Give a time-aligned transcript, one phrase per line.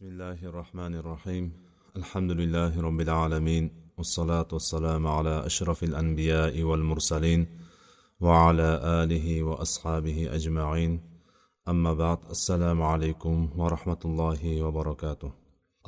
[0.00, 1.52] بسم الله الرحمن الرحيم.
[1.96, 7.46] الحمد لله رب العالمين والصلاة والسلام على أشرف الأنبياء والمرسلين
[8.20, 11.00] وعلى آله وأصحابه أجمعين.
[11.68, 15.32] أما بعد السلام عليكم ورحمة الله وبركاته.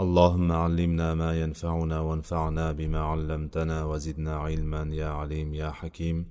[0.01, 6.27] اللهم علمنا ما ينفعنا وانفعنا بما علمتنا وزدنا علما يا عليم يا حكيم.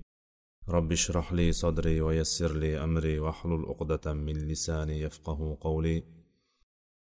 [0.69, 6.20] رب اشرح لي صدري ويسر لي أمري واحلل عقدة من لساني يفقه قولي.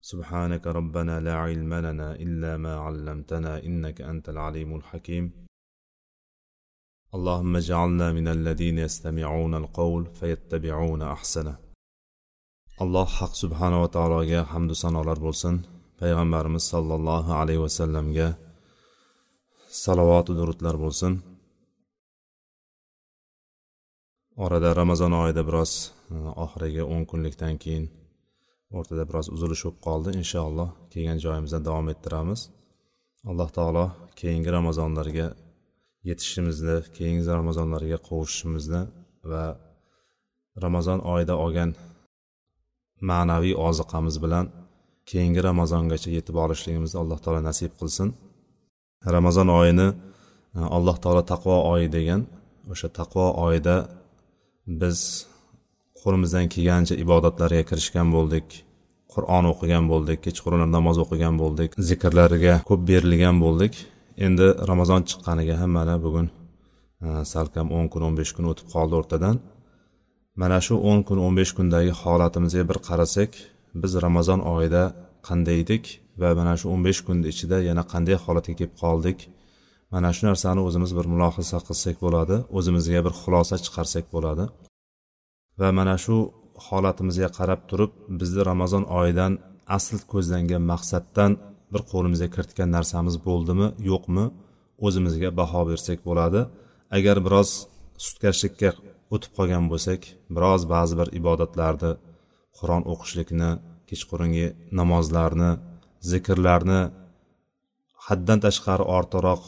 [0.05, 5.24] سبحانك ربنا لا علم لنا إلا ما علمتنا إنك أنت العليم الحكيم
[7.15, 11.56] اللهم اجعلنا من الذين يستمعون القول فيتبعون أحسنه
[12.84, 15.55] alloh haq subhanava taologa hamdu sanolar bo'lsin
[16.01, 18.29] payg'ambarimiz sollallohu alayhi vasallamga
[19.84, 21.12] salovatu durudlar bo'lsin
[24.45, 25.73] orada ramazon oyida biroz
[26.45, 27.84] oxiriga o'n kunlikdan keyin
[28.78, 30.10] o'rtada biroz uzilish bo'lib qoldi.
[30.22, 32.42] Inshaalloh kelgan joyimizdan davom ettiramiz.
[33.30, 33.86] Alloh taolo
[34.20, 35.27] keyingi ramazonlarga
[36.10, 38.82] yetishishimizni keyingi ramazonlarga qovushishimizni
[39.32, 39.44] va
[40.66, 41.72] ramazon oyida olgan
[43.10, 44.46] ma'naviy oziqamiz bilan
[45.12, 48.10] keyingi ramazongacha yetib olishligimizni alloh taolo nasib qilsin.
[49.16, 49.88] Ramazon oyini
[50.57, 52.22] e, alloh taolo taqvo oyi degan
[52.72, 53.76] o'sha taqvo oyida
[54.82, 55.00] biz
[56.05, 58.48] qo'limizdan kelgancha ibodatlarga kirishgan bo'ldik
[59.15, 63.73] qur'on o'qigan bo'ldik kechqurun namoz o'qigan bo'ldik zikrlarga ko'p berilgan bo'ldik.
[64.25, 66.28] Endi ramazon chiqqaniga ham mana bugun
[67.06, 69.35] e, salkam o'n kun o'n besh kun o'tib qoldi o'rtadan.
[70.41, 73.31] Mana shu o'n kun o'n besh kundagi holatimizga bir qarasak
[73.81, 74.83] biz ramazon oyida
[75.28, 75.83] qanday edik
[76.22, 79.17] va mana shu o'n besh kun ichida yana qanday holatga kelib qoldik?
[79.94, 84.45] Mana shu narsani o'zimiz bir mulohaza qilsak bo'ladi o'zimizga bir xulosa chiqarsak bo'ladi.
[85.59, 86.17] Va mana shu
[86.67, 89.34] holatimizga qarab turib bizni ramazon oyidan
[89.78, 91.31] asl ko'zlangan maqsaddan
[91.73, 94.25] bir qo'limizga kiritgan narsamiz bo'ldimi yo'qmi
[94.85, 96.41] o'zimizga baho bersak bo'ladi.
[96.97, 97.50] Agar biroz
[98.06, 98.69] sutkashlikka
[99.13, 100.01] o'tib qolgan bo'lsak
[100.35, 101.91] biroz ba'zi bir ibodatlarni
[102.57, 103.51] qur'on o'qishlikni
[103.89, 104.47] kechqurungi
[104.79, 105.51] namozlarni
[106.11, 106.81] zikrlarni
[108.07, 109.44] haddan tashqari ortiqroq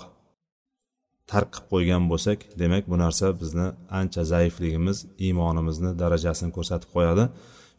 [1.31, 3.67] tark qilib qo'ygan bo'lsak demak bu narsa bizni
[3.99, 7.23] ancha zaifligimiz iymonimizni darajasini ko'rsatib qo'yadi.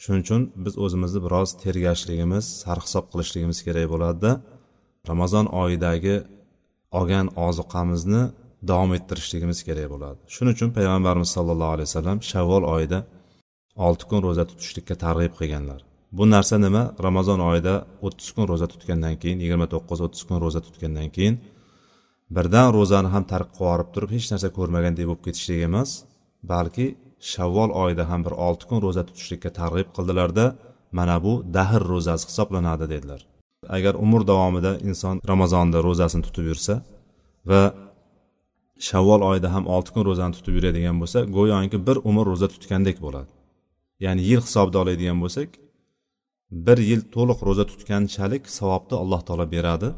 [0.02, 4.32] Shuning uchun biz o'zimizni biroz tergashligimiz sarhisob qilishligimiz kerak bo'ladida
[5.10, 6.16] ramazon oyidagi
[6.98, 8.22] olgan ozuqamizni
[8.70, 10.18] davom ettirishligimiz kerak bo'ladi.
[10.34, 12.98] Shuning uchun payg'ambarimiz sollallohu alayhi vasallam shavvol oyida
[13.86, 15.80] olti kun ro'za tutishlikka targ'ib qilganlar.
[16.18, 16.82] Bu narsa nima?
[17.06, 17.74] Ramazon oyida
[18.06, 21.34] o'ttiz kun ro'za tutgandan keyin yigirma to'qqiz o'ttiz kun ro'za tutgandan keyin
[22.36, 25.90] birdan ro'zani ham tark qilib turib hech narsa ko'rmagandek bo'lib ketishlik emas
[26.52, 26.86] balki
[27.32, 30.44] shavvol oyida ham bir olti kun ro'za tutishlikka targ'ib qildilarda
[30.98, 33.20] mana bu dahr ro'zasi hisoblanadi dedilar.
[33.76, 36.74] Agar umr davomida inson ramazonda ro'zasini tutib yursa
[37.50, 37.62] va
[38.88, 43.30] shavvol oyida ham olti kun ro'zani tutib yuradigan bo'lsa go'yoki bir umr ro'za tutgandek bo'ladi.
[44.04, 45.50] Ya'ni yil hisobida oladigan bo'lsak
[46.66, 49.88] bir yil to'liq ro'za tutganchalik savobni alloh taolo beradi.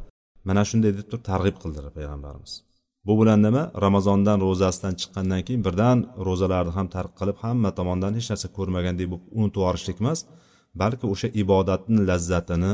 [0.49, 2.53] Mana shunday deb turib targ'ib qildilar payg'ambarimiz.
[3.07, 3.63] Bu bilan nima?
[3.87, 9.27] Ramazondan ro'zasidan chiqqandan keyin birdan ro'zalarni ham tark qilib hamma tomondan hech narsa ko'rmagandek bo'lib
[9.39, 10.21] unutib yuborishlik emas
[10.83, 12.73] balki o'sha ibodatni lazzatini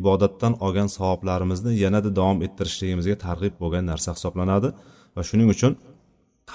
[0.00, 4.68] ibodatdan olgan savoblarimizni yanada davom ettirishligimizga targ'ib bo'lgan narsa hisoblanadi.
[5.16, 5.72] Va shuning uchun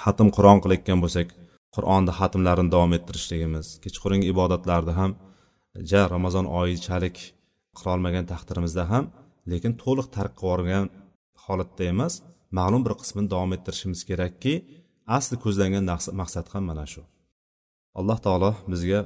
[0.01, 1.27] xatm qur'on qilayotgan bo'lsak
[1.75, 5.11] qur'onni xatmlarini davom ettirishligimiz kechqurungi ibodatlarni ham
[5.91, 7.17] ja ramazon oyichalik
[7.77, 9.05] qilolmagan taqdirimizda ham
[9.51, 10.85] lekin to'liq tark yuborgan
[11.45, 12.13] holatda emas
[12.57, 14.53] ma'lum bir qismini davom ettirishimiz kerakki
[15.17, 15.83] asli ko'zlangan
[16.21, 17.01] maqsad ham mana shu.
[17.99, 18.99] Alloh taolo bizga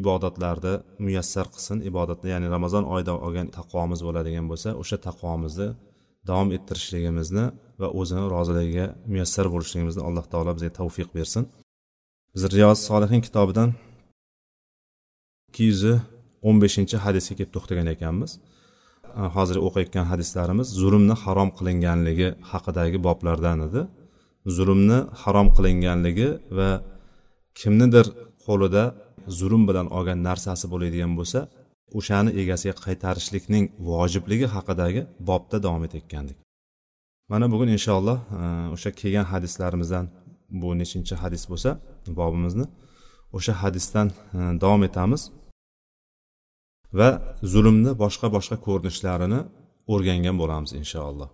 [0.00, 0.74] ibodatlarni
[1.04, 1.78] muyassar qilsin.
[1.90, 5.68] Ibodatni ya'ni ramazon oyida olgan taqvomiz bo'ladigan bo'lsa o'sha taqvomizni
[6.28, 7.44] davom ettirishligimizni
[7.80, 11.42] va o'zini roziligiga muyassar bo'lishligimizni alloh taolo bizga tavfiq bersin.
[12.34, 13.70] Biz riyoz solihin kitobidan
[15.48, 15.82] ikki yuz
[16.48, 18.32] o'n beshinchi hadisga kelib to'xtagan ekanmiz.
[19.20, 23.82] E, hozir o'qiyotgan hadislarimiz zulmni harom qilinganligi haqidagi boblardan edi.
[24.56, 26.28] Zulmni harom qilinganligi
[26.58, 26.70] va
[27.60, 28.06] kimnidir
[28.46, 28.84] qo'lida
[29.38, 31.40] zulm bilan olgan narsasi bo'ladigan bo'lsa
[31.98, 36.36] o'shani egasiga qaytarishlikning vojibligi haqidagi bobda davom etayotgandik.
[37.32, 38.42] Mana bugun inshaalloh e,
[38.74, 40.06] o'sha kelgan hadislarimizdan
[40.60, 41.70] bu nechinchi hadis bo'lsa
[42.18, 42.66] bobimizni
[43.36, 44.08] o'sha hadisdan
[44.38, 45.22] e, davom etamiz.
[46.99, 47.09] va
[47.53, 49.39] zulmni boshqa boshqa ko'rinishlarini
[49.93, 51.29] o'rgangan bo'lamiz inshaalloh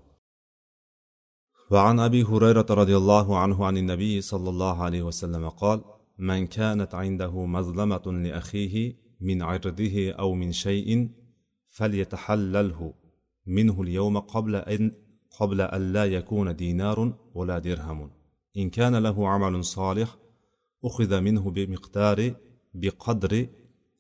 [1.73, 5.81] وعن أبي هريرة رضي الله عنه عن النبي صلى الله عليه وسلم قال
[6.29, 8.75] من كانت عنده مظلمة لأخيه
[9.21, 11.09] من عرضه أو من شيء
[11.67, 12.93] فليتحلله
[13.45, 14.91] منه اليوم قبل أن
[15.39, 18.11] قبل أن لا يكون دينار ولا درهم
[18.57, 20.17] إن كان له عمل صالح
[20.83, 22.33] أخذ منه بمقدار
[22.73, 23.47] بقدر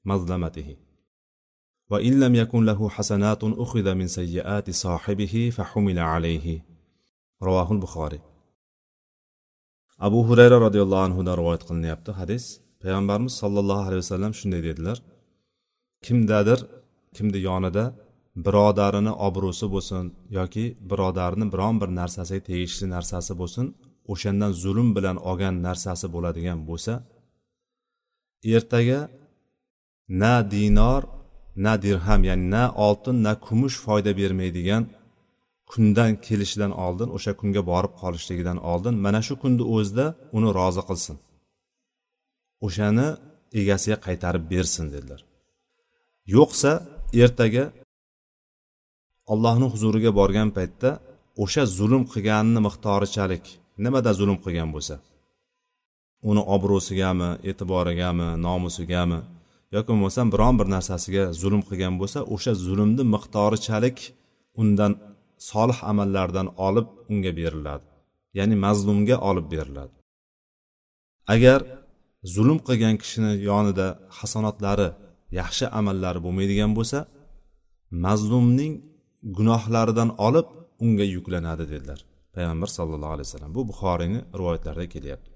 [0.05, 0.75] مظلمته
[1.89, 6.65] وإن لم يكن له حسنات أخذ من سيئات صاحبه فحمل عليه
[7.41, 8.19] رواه البخاري
[9.99, 12.43] abu hurayra roziyallohu anhudan rivoyat qilinyapti hadis
[12.83, 14.97] payg'ambarimiz sollallohu alayhi vasallam shunday dedilar
[16.05, 16.59] kimdadir
[17.15, 17.85] kimni yonida
[18.45, 20.05] birodarini obro'si bo'lsin
[20.37, 23.65] yoki birodarini biron bir narsasiga tegishli narsasi bo'lsin
[24.11, 26.93] o'shandan zulm bilan olgan narsasi bo'ladigan bo'lsa
[28.55, 28.99] ertaga
[30.21, 31.01] na dinor
[31.64, 34.82] na dirham ya'ni na oltin na kumush foyda bermaydigan
[35.70, 41.16] kundan kelishidan oldin o'sha kunga borib qolishligidan oldin mana shu kunni o'zida uni rozi qilsin.
[42.66, 43.06] O'shani
[43.60, 45.20] egasiga qaytarib bersin dedilar.
[46.34, 46.72] Yo'qsa
[47.24, 47.64] ertaga
[49.32, 50.90] allohni huzuriga borgan paytda
[51.44, 53.44] o'sha zulm qilganini miqdorichalik
[53.84, 54.94] nimada zulm qilgan bo'lsa
[56.30, 59.18] uni obro'sigami e'tiborigami nomusigami
[59.74, 63.98] yoki bo'lmasam biron bir narsasiga zulm qilgan bo'lsa o'sha zulmni miqdorichalik
[64.62, 64.92] undan
[65.50, 67.86] solih amallardan olib unga beriladi.
[68.38, 69.94] Ya'ni mazlumga olib beriladi.
[71.34, 71.60] Agar
[72.34, 73.86] zulm qilgan kishini yonida
[74.18, 74.88] hasonatlari
[75.40, 76.98] yaxshi amallari bo'lmaydigan bo'lsa
[78.04, 78.72] mazlumning
[79.36, 80.48] gunohlaridan olib
[80.84, 82.00] unga yuklanadi dedilar.
[82.36, 83.52] Payg'ambar sallallohu alayhi vasallam.
[83.56, 85.30] Bu buxoriyni rivoyatlarida kelyapti.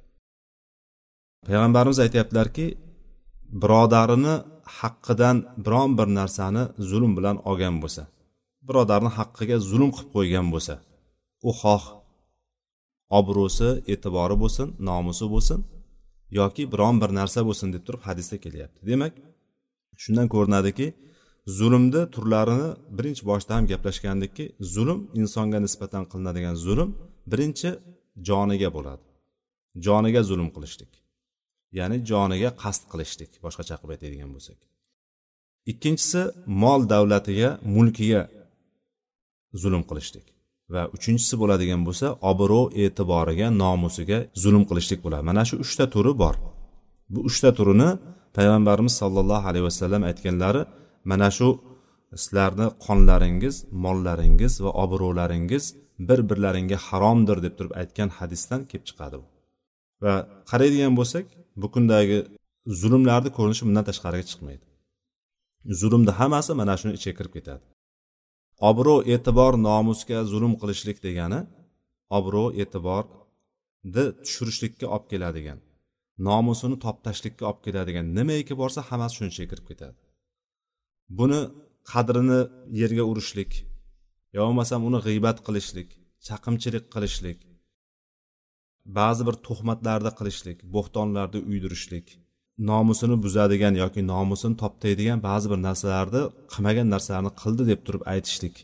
[1.49, 2.67] Payg'ambarimiz aytyaptilarki
[3.63, 4.35] birodarini
[4.79, 8.03] haqqidan biron bir narsani zulm bilan olgan bo'lsa
[8.69, 10.75] birodarni haqqiga zulm qilib qo'ygan bo'lsa
[11.49, 11.85] u xoh
[13.19, 15.61] obro'si e'tibori bo'lsin nomusi bo'lsin
[16.39, 18.81] yoki biron bir narsa bo'lsin deb turib hadisda kelyapti.
[18.91, 19.13] Demak
[20.03, 20.87] shundan ko'rinadiki
[21.59, 22.69] zulmni turlarini
[22.99, 26.91] birinchi boshda ham gaplashgandikki zulm insonga nisbatan qilinadigan zulm
[27.33, 27.71] birinchi
[28.29, 29.05] joniga bo'ladi.
[29.87, 31.04] Joniga zulm qilishlik.
[31.79, 34.59] Ya'ni joniga qasd qilishlik boshqacha qilib aytadigan bo'lsak.
[35.73, 36.23] Ikkinchisi
[36.63, 38.23] mol davlatiga mulkiga
[39.63, 40.27] zulm qilishlik
[40.75, 45.25] va uchinchisi bo'ladigan bo'lsa obro' e'tiboriga nomusiga zulm qilishlik bo'ladi.
[45.31, 46.35] Mana shu uchta turi bor.
[47.13, 47.91] Bu uchta turini
[48.37, 50.63] payg'ambarimiz sollallohu alayhi vasallam aytganlari
[51.11, 51.49] mana shu
[52.23, 53.55] sizlarni qonlaringiz
[53.85, 55.65] mollaringiz va obro'laringiz
[56.09, 59.27] bir birlaringga haromdir deb turib aytgan hadisdan kelib chiqadi bu.
[60.05, 60.15] Va
[60.51, 61.25] qaraydigan bo'lsak
[61.61, 62.19] bu kundagi
[62.81, 64.65] zulmlarni ko'rinishi bundan tashqariga chiqmaydi.
[65.81, 67.65] Zulmni hammasi mana shuni ichiga kirib ketadi.
[68.69, 71.41] Obro' e'tibor nomusga zulm qilishlik degani
[72.19, 75.59] obro' e'tiborni tushirishlikka olib keladigan
[76.29, 79.99] nomusini toptashlikka olib keladigan nimaiki borsa hammasi shuni ichiga kirib ketadi.
[81.19, 81.41] Buni
[81.93, 82.41] qadrini
[82.81, 83.53] yerga urishlik
[84.37, 85.89] yo bo'lmasam uni g'iybat qilishlik
[86.27, 87.39] chaqimchilik qilishlik
[88.99, 92.07] ba'zi bir tuhmatlarni qilishlik bo'xtonlarni uydirishlik
[92.59, 96.23] nomusini buzadigan yoki nomusini toptaydigan ba'zi bir narsalarni
[96.53, 98.57] qilmagan narsalarni qildi deb turib aytishlik.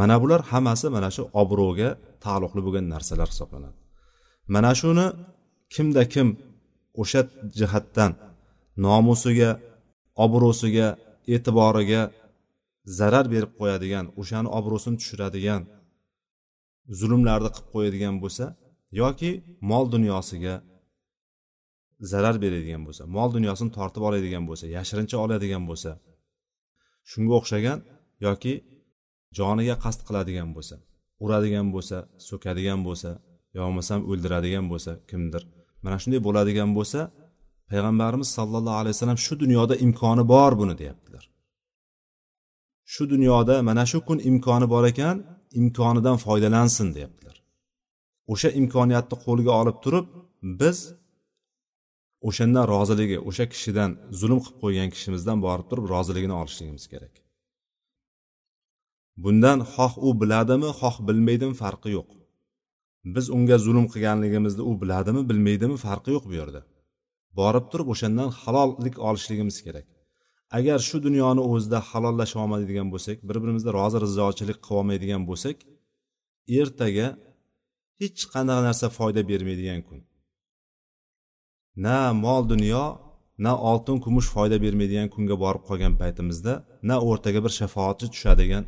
[0.00, 1.90] Mana bular hammasi mana shu obro'ga
[2.24, 3.76] taalluqli bo'lgan narsalar hisoblanadi.
[4.54, 5.06] Mana shuni
[5.74, 6.28] kimda kim
[7.02, 7.20] o'sha
[7.58, 8.12] jihatdan
[8.86, 9.50] nomusiga
[10.24, 10.88] obro'siga
[11.34, 12.02] e'tiboriga
[12.98, 15.62] zarar berib qo'yadigan o'shani obro'sini tushiradigan
[17.00, 18.44] zulmlarni qilib qo'yadigan bo'lsa
[19.00, 19.30] yoki
[19.70, 20.54] mol dunyosiga
[22.10, 25.90] zarar beradigan bo'lsa mol dunyosini tortib oladigan bo'lsa yashirincha oladigan bo'lsa
[27.10, 27.78] shunga o'xshagan
[28.26, 28.54] yoki
[29.38, 30.76] joniga qasd qiladigan bo'lsa
[31.24, 31.96] uradigan bo'lsa
[32.28, 33.10] so'kadigan bo'lsa
[33.56, 35.42] yo bo'lmasam o'ldiradigan bo'lsa kimdir
[35.84, 37.00] mana shunday bo'ladigan bo'lsa
[37.70, 41.24] payg'ambarimiz sollallohu alayhi vasallam shu dunyoda imkoni bor buni deyaptilar.
[42.92, 45.16] Shu dunyoda mana shu kun imkoni bor ekan
[45.60, 47.21] imkonidan foydalansin deyapti
[48.32, 50.06] o'sha imkoniyatni qo'lga olib turib
[50.60, 50.78] biz
[52.28, 57.14] o'shandan roziligi o'sha kishidan zulm qilib qo'ygan kishimizdan borib turib roziligini olishligimiz kerak.
[59.24, 62.10] Bundan xoh u biladimi xoh bilmaydimi farqi yo'q.
[63.14, 66.60] Biz unga zulm qilganligimizni u biladimi bilmaydimi farqi yo'q bu yerda.
[67.38, 69.86] Borib turib o'shandan halollik olishligimiz kerak.
[70.58, 75.56] Agar shu dunyoni o'zida halollasha olmaydigan bo'lsak bir birimizda rozi rizochilik qilolmaydigan bo'lsak
[76.60, 77.06] ertaga
[78.02, 80.00] hech qanaqa narsa foyda bermaydigan kun.
[81.84, 82.84] Na mol dunyo
[83.44, 86.54] na oltin kumush foyda bermaydigan kunga borib qolgan paytimizda
[86.88, 88.64] na o'rtaga bir shafoatchi tushadigan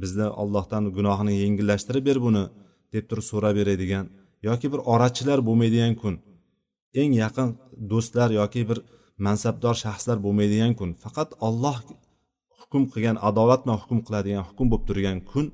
[0.00, 2.44] bizni allohdan gunohini yengillashtirib ber buni
[2.94, 4.04] deb turib so'rab beradigan
[4.48, 6.14] yoki bir orachilar bo'lmaydigan kun
[7.00, 7.48] eng yaqin
[7.90, 8.78] do'stlar yoki bir
[9.26, 11.76] mansabdor shaxslar bo'lmaydigan kun faqat olloh
[12.60, 15.46] hukm qilgan adolat bilan hukm qiladigan hukm bo'lib turgan kun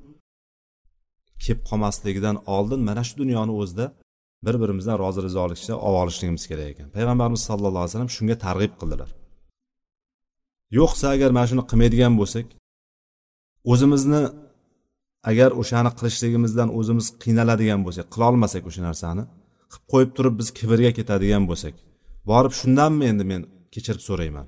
[1.43, 3.85] kelib qolmasligidan oldin mana shu dunyoni o'zida
[4.45, 6.87] bir birimizdan rozi rizolikcha olib olishligimiz kerak ekan.
[6.95, 9.09] Payg'ambarimiz sallallohu alayhi vasallam shunga targ'ib qildilar.
[10.79, 12.45] Yo'qsa agar mana shuni qilmaydigan bo'lsak
[13.71, 14.21] o'zimizni
[15.31, 19.23] agar o'shani qilishligimizdan o'zimiz qiynaladigan bo'lsak qilolmasak o'sha narsani
[19.71, 21.75] qilib qo'yib turib biz kibrga ketadigan bo'lsak
[22.31, 23.41] borib shundanmi endi men
[23.73, 24.47] kechirib so'rayman?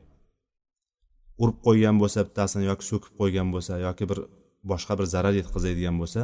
[1.43, 4.19] Urib qo'ygan bo'lsa bittasini yoki so'kib qo'ygan bo'lsa yoki bir
[4.71, 6.21] boshqa bir zarar yetkazadigan bo'lsa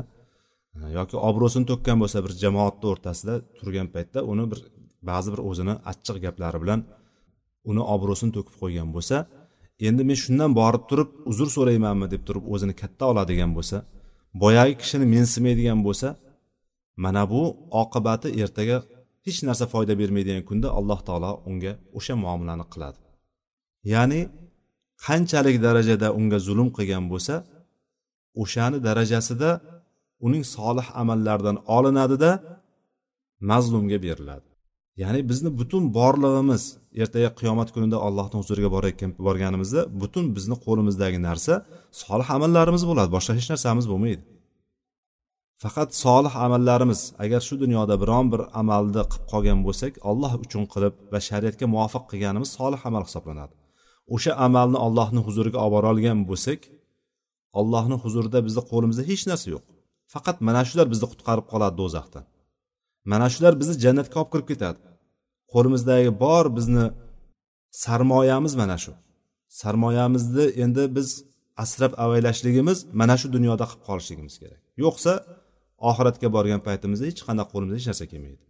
[0.98, 4.60] yoki obro'sini to'kkan bo'lsa bir jamoatni o'rtasida turgan paytda uni bir
[5.10, 6.80] ba'zi bir o'zini achchiq gaplari bilan
[7.72, 9.16] uni obro'sini to'kib qo'ygan bo'lsa
[9.88, 13.78] endi men shundan borib turib uzr so'raymanmi deb turib o'zini katta oladigan bo'lsa
[14.44, 16.08] boyagi kishini mensimaydigan bo'lsa
[17.04, 17.42] mana bu
[17.82, 18.78] oqibati ertaga
[19.26, 23.00] hech narsa foyda bermaydigan kunda alloh taolo unga o'sha muomalani qiladi.
[23.94, 24.22] Ya'ni
[25.06, 27.36] qanchalik darajada unga zulm qilgan bo'lsa
[28.44, 29.50] o'shani darajasida
[30.26, 32.32] uning solih amallaridan olinadida
[33.50, 34.48] mazlumga beriladi.
[35.02, 36.64] Ya'ni bizni butun borlig'imiz
[37.02, 41.54] ertaga qiyomat kunida allohni huzuriga borayotgan borganimizda butun bizni qo'limizdagi narsa
[42.04, 44.24] solih amallarimiz bo'ladi boshqa hech narsamiz bo'lmaydi.
[45.64, 50.94] Faqat solih amallarimiz agar shu dunyoda biron bir amalni qilib qolgan bo'lsak alloh uchun qilib
[51.14, 53.54] va shariatga muvofiq qilganimiz solih amal hisoblanadi.
[54.16, 56.60] O'sha amalni allohni huzuriga olib borolgan bo'lsak
[57.60, 59.64] allohni huzurida bizni qo'limizda hech narsa yo'q.
[60.14, 62.26] Faqat mana shular bizni qutqarib qoladi do'zaxdan.
[63.12, 64.80] Mana shular bizni jannatga olib kirib ketadi.
[65.54, 66.86] Qo'limizdagi bor bizni
[67.84, 68.94] sarmoyamiz mana shu.
[69.62, 71.08] Sarmoyamizni endi biz
[71.64, 74.62] asrab avaylashligimiz mana shu dunyoda qilib qolishligimiz kerak.
[74.84, 75.14] Yo'qsa
[75.90, 78.44] oxiratga borgan paytimizda hech qanaqa qo'limizda hech narsa kelmaydi.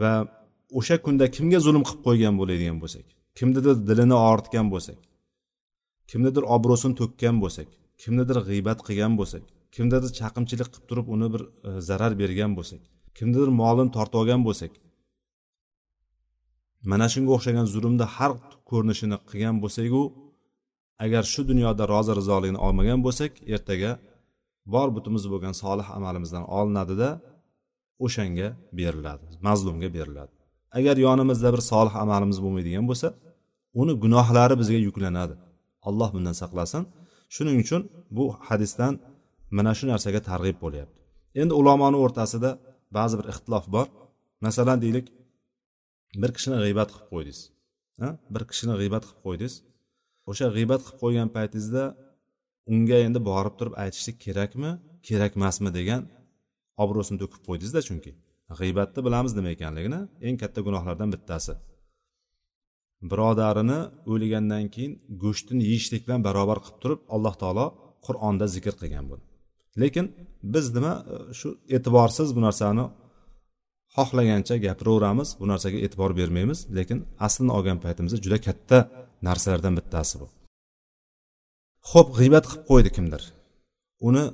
[0.00, 0.12] Va
[0.78, 3.06] o'sha kunda kimga zulm qilib qo'ygan bo'ladigan bo'lsak
[3.38, 5.00] kimnidir dilini og'ritgan bo'lsak
[6.10, 7.68] kimnidir obro'sini to'kkan bo'lsak
[8.02, 9.44] kimnidir g'iybat qilgan bo'lsak
[9.74, 12.80] kimdadir chaqimchilik qilib turib uni bir e, zarar bergan bo'lsak
[13.18, 14.72] kimnidir molini tortib olgan bo'lsak
[16.90, 18.32] mana shunga o'xshagan zulmni har
[18.70, 20.02] ko'rinishini qilgan bo'lsaku
[21.04, 23.92] agar shu dunyoda rozi rizoligini olmagan bo'lsak ertaga
[24.74, 27.08] bor butimiz bo'lgan solih amalimizdan olinadida
[28.06, 30.32] o'shanga beriladi mazlumga beriladi.
[30.78, 33.08] Agar yonimizda bir solih amalimiz bo'lmaydigan bo'lsa
[33.80, 35.34] uni gunohlari bizga yuklanadi.
[35.88, 36.82] Alloh bundan saqlasin.
[37.34, 37.82] Shuning uchun
[38.16, 38.94] bu hadisdan
[39.56, 40.98] mana shu narsaga targ'ib bo'lyapti.
[41.40, 42.50] Endi ulamoni o'rtasida
[42.96, 43.86] ba'zi bir ixtilof bor.
[44.46, 45.06] Masalan deylik
[46.22, 47.40] bir kishini g'iybat qilib qo'ydingiz
[48.34, 49.54] bir kishini g'iybat qilib qo'ydingiz.
[50.30, 51.84] O'sha g'iybat qilib qo'ygan paytingizda
[52.72, 54.70] unga endi borib turib aytishlik kerakmi
[55.08, 56.02] kerak emasmi degan
[56.84, 58.12] obro'sini to'kib qo'ydingizda chunki.
[58.60, 60.00] G'iybatni bilamiz nima ekanligini.
[60.26, 61.52] Eng katta gunohlardan bittasi.
[63.10, 63.80] Birodarini
[64.12, 64.92] o'lgandan keyin
[65.22, 67.66] go'shtini yeyishlik bilan barobar qilib turib alloh taolo
[68.06, 69.24] qur'onda zikr qilgan buni
[69.82, 70.06] lekin
[70.54, 72.84] biz nima e, shu e'tiborsiz bu narsani
[73.96, 78.78] xohlagancha gapiraveramiz bu narsaga e'tibor bermaymiz lekin aslini olgan paytimizda juda katta
[79.28, 80.26] narsalardan bittasi bu.
[81.90, 83.22] Ho'p g'iybat qilib qo'ydi kimdir.
[84.08, 84.24] Uni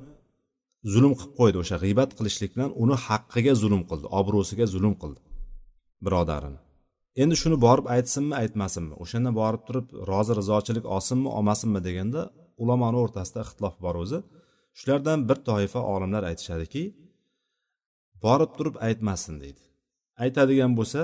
[0.92, 5.20] zulm qilib qo'ydi o'sha g'iybat qilishlik bilan uni haqqiga zulm qildi obro'siga zulm qildi
[6.04, 6.60] birodarini.
[7.22, 8.94] Endi shuni borib aytsinmi aytmasinmi?
[9.02, 12.20] O'shanda borib turib rozi rizochilik olsinmi olmasinmi deganda
[12.62, 14.18] ulamoni o'rtasida ixtilof bor o'zi.
[14.78, 16.82] Shulardan bir toifa olimlar aytishadiki
[18.24, 19.62] borib turib aytmasin deydi.
[20.24, 21.00] Aytadigan bo'lsa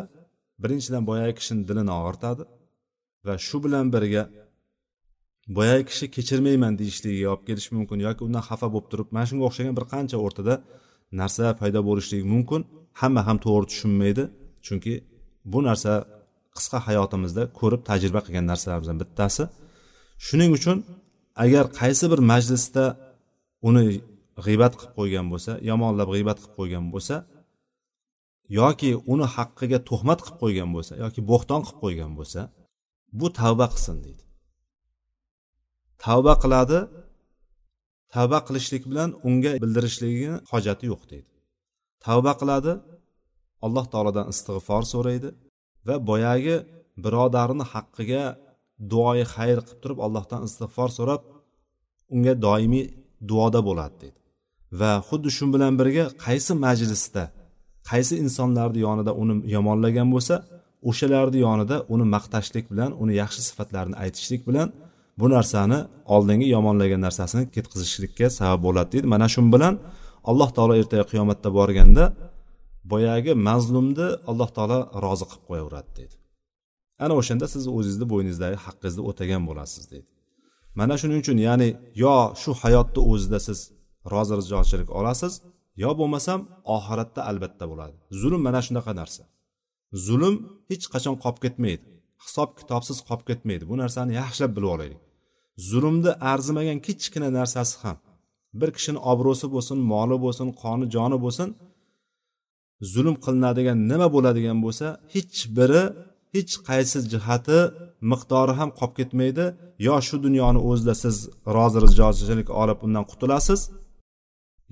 [0.62, 2.42] birinchidan boyagi kishini dilini og'irtadi
[3.26, 4.22] va shu bilan birga
[5.56, 9.74] boyagi kishi kechirmayman deyishligiga olib kelishi mumkin yoki undan xafa bo'lib turib mana shunga o'xshagan
[9.78, 10.54] bir qancha o'rtada
[11.20, 12.60] narsalar paydo bo'lishligi mumkin.
[13.00, 14.24] Hamma ham to'g'ri tushunmaydi
[14.66, 14.94] chunki
[15.52, 15.92] bu narsa
[16.56, 19.42] qisqa hayotimizda ko'rib tajriba qilgan narsalarimizdan bittasi.
[20.26, 20.76] Shuning uchun
[21.44, 22.84] agar qaysi bir majlisda
[23.68, 23.84] uni
[24.46, 27.16] g'iybat qilib qo'ygan bo'lsa yomonlab g'iybat qilib qo'ygan bo'lsa
[28.60, 32.40] yoki uni haqqiga tuhmat qilib qo'ygan bo'lsa yoki bo'xton qilib qo'ygan bo'lsa
[33.18, 34.24] bu tavba qilsin deydi.
[36.04, 36.78] Tavba qiladi
[38.14, 41.30] tavba qilishlik bilan unga bildirishligini hojati yo'q deydi.
[42.04, 42.72] Tavba qiladi
[43.66, 45.28] alloh taolodan istig'for so'raydi
[45.86, 46.56] va boyagi
[47.04, 48.24] birodarini haqqiga
[48.92, 51.22] duoyi xayr qilib turib allohdan istig'for so'rab
[52.14, 52.86] unga doimiy
[53.30, 54.18] duoda bo'ladi deydi.
[54.80, 57.24] Va xuddi shu bilan birga qaysi majlisda
[57.90, 60.34] qaysi insonlarni yonida uni yomonlagan bo'lsa
[60.90, 64.68] o'shalarni yonida uni maqtashlik bilan uni yaxshi sifatlarini aytishlik bilan
[65.20, 65.78] bu narsani
[66.14, 69.06] oldingi yomonlagan narsasini ketkazishlikka sabab bo'ladi deydi.
[69.14, 69.74] Mana shu bilan
[70.30, 72.04] alloh taolo ertaga qiyomatda borganda
[72.92, 76.16] boyagi mazlumni alloh taolo rozi qilib qo'yaveradi deydi.
[77.04, 80.08] Ana o'shanda siz o'zingizni bo'yningizdagi haqqingizni o'tagan bo'lasiz deydi.
[80.78, 81.68] Mana shuning uchun ya'ni
[82.04, 83.58] yo shu hayotni o'zida siz
[84.12, 85.32] rozi rizochilik olasiz
[85.82, 86.40] yo bo'lmasam
[86.76, 87.96] oxiratda albatta bo'ladi.
[88.20, 89.22] Zulm mana shunaqa narsa.
[90.06, 90.34] Zulm
[90.70, 91.84] hech qachon qolib ketmaydi.
[92.24, 93.64] Hisob kitobsiz qolib ketmaydi.
[93.70, 95.00] Bu narsani yaxshilab bilib olaylik.
[95.70, 97.98] Zulmni arzimagan kichkina narsasi ham.
[98.60, 101.48] Bir kishini obro'si bo'lsin moli bo'lsin qoni joni bo'lsin
[102.92, 105.82] zulm qilinadigan nima bo'ladigan bo'lsa hech biri
[106.34, 107.58] hech qaysi jihati
[108.10, 109.44] miqdori ham qolib ketmaydi.
[109.86, 111.16] Yo shu dunyoni o'zida siz
[111.56, 113.60] rozi rizochilik olib undan qutulasiz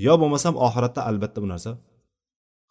[0.07, 1.71] yo bo'lmasam oxiratda albatta bu narsa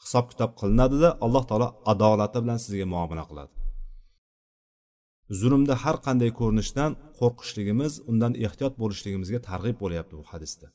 [0.04, 3.54] hisob kitob qilinadida alloh taolo adolati bilan sizga muomala qiladi.
[5.40, 10.68] Zulmda har qanday ko'rinishdan qo'rqishligimiz undan ehtiyot bo'lishligimizga targ'ib bo'lyapti bu hadisda.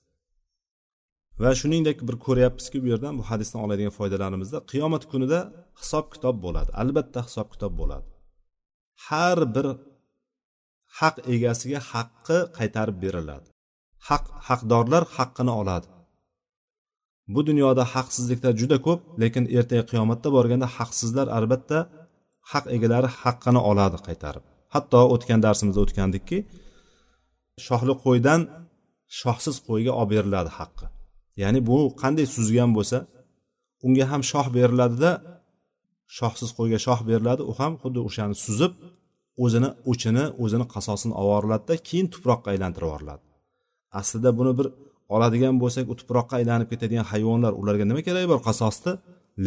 [1.43, 5.39] Va shuningdek bir ko'ryapmizki bu yerdan bu hadisdan oladigan foydalarimizda qiyomat kunida
[5.81, 6.71] hisob kitob bo'ladi.
[6.83, 8.07] Albatta hisob kitob bo'ladi.
[9.07, 9.67] Har bir
[10.99, 13.49] haq egasiga haqqi qaytarib beriladi.
[14.09, 15.89] Haq haqdorlar haqqini oladi.
[17.35, 21.79] Bu dunyoda haqsizliklar juda ko'p lekin ertaga qiyomatda borganda haqsizlar albatta
[22.53, 24.45] haq egalari haqqini oladi qaytarib.
[24.75, 26.39] Hatto o'tgan darsimizda o'tgandikki
[27.67, 28.41] shohli qo'ydan
[29.21, 30.87] shohsiz qo'yga olib beriladi haqqi.
[31.43, 32.99] Ya'ni bu qanday suzgan bo'lsa
[33.87, 35.11] unga ham shoh beriladida
[36.19, 37.43] shohsiz qo'yga shoh beriladi.
[37.51, 38.73] U ham xuddi o'shani suzib
[39.45, 43.25] o'zini o'chini o'zini qasosini olib yuboriladida keyin tuproqqa aylantirib yuboriladi.
[44.01, 44.67] Aslida buni bir
[45.15, 48.93] oladigan bo'lsak u tuproqqa aylanib ketadigan hayvonlar ularga nima keragi bor qasosni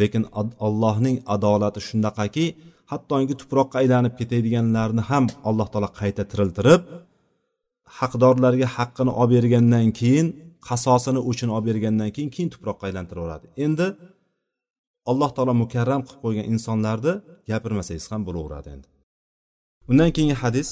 [0.00, 0.22] lekin
[0.66, 2.46] allohning adolati shunaqaki
[2.90, 6.80] hattoki tuproqqa aylanib ketadiganlarni ham alloh taolo qayta tiriltirib
[7.98, 10.26] haqdorlarga haqqini olib bergandan keyin
[10.67, 13.87] qasosini uchun olib bergandan keyin keyin tuproqqa aylantirib yuboradi endi
[15.11, 17.13] alloh taolo mukarram qilib qo'ygan insonlarni
[17.49, 18.87] gapirmasangiz ham bo'laveradi endi
[19.91, 20.69] undan keyingi hadis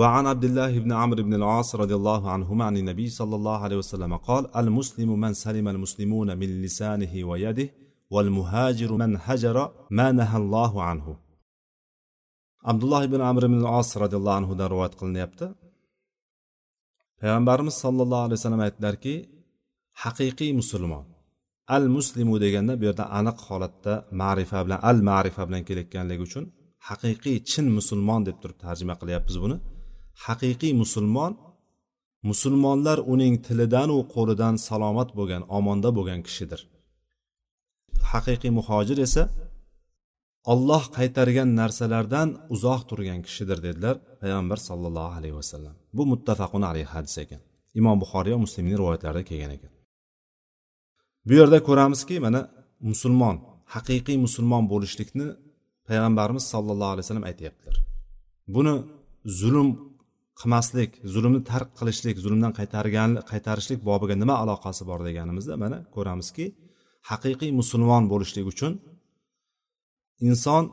[0.00, 3.78] وعن عبد الله بن عمرو بن العاص رضي الله عنهما عن النبي صلى الله عليه
[3.82, 7.68] وسلم قال المسلم من سلم المسلمون من لسانه ويده
[8.14, 9.56] والمهاجر من هجر
[9.98, 11.06] ما نهى الله عنه
[12.70, 15.46] abdulloh ibn amr ibn os roziyallohu anhudan rivoyat qilinyapti
[17.21, 19.13] Payg'ambarimiz sollallohu alayhi vasallam aytdilarki
[20.03, 21.05] haqiqiy musulmon
[21.75, 26.45] al muslimu deganda bu yerda aniq holatda ma'rifa bilan al ma'rifa bilan kelayotganligi uchun
[26.89, 29.57] haqiqiy chin musulmon deb turib tarjima qilyapmiz buni.
[30.25, 31.33] Haqiqiy musulmon
[32.29, 36.59] musulmonlar uning tilidanu qo'lidan salomat bo'lgan omonda bo'lgan kishidir.
[38.11, 39.23] Haqiqiy muhojir esa
[40.51, 45.75] olloh qaytargan narsalardan uzoq turgan kishidir dedilar payg'ambar sollallohu alayhi vasallam.
[45.97, 47.41] Bu muttafaqun alayhi hadis ekan.
[47.79, 49.71] Imom buxoriy va muslimning rivoyatlarida kelgan ekan.
[51.27, 52.41] Bu yerda ko'ramizki mana
[52.91, 53.35] musulmon
[53.75, 55.27] haqiqiy musulmon bo'lishlikni
[55.87, 57.75] payg'ambarimiz sollallohu alayhi vasallam aytyaptilar.
[58.55, 58.75] Buni
[59.41, 59.69] zulm
[60.39, 66.45] qilmaslik zulmni tark qilishlik zulmdan qaytargan qaytarishlik bobiga nima aloqasi bor deganimizda mana ko'ramizki
[67.11, 68.71] haqiqiy musulmon bo'lishlik uchun
[70.19, 70.71] inson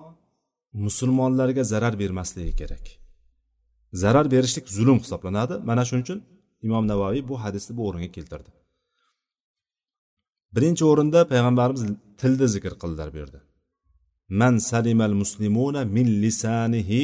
[0.72, 2.84] musulmonlarga zarar bermasligi kerak.
[3.92, 5.54] Zarar berishlik zulm hisoblanadi.
[5.68, 6.20] Mana shuning uchun
[6.62, 8.50] imom navoiy bu hadisni bu o'ringa keltirdi.
[10.54, 11.82] Birinchi o'rinda payg'ambarimiz
[12.20, 13.40] tilni zikr qildilar bu yerda
[14.28, 17.02] man salimal muslimuna min lisanihi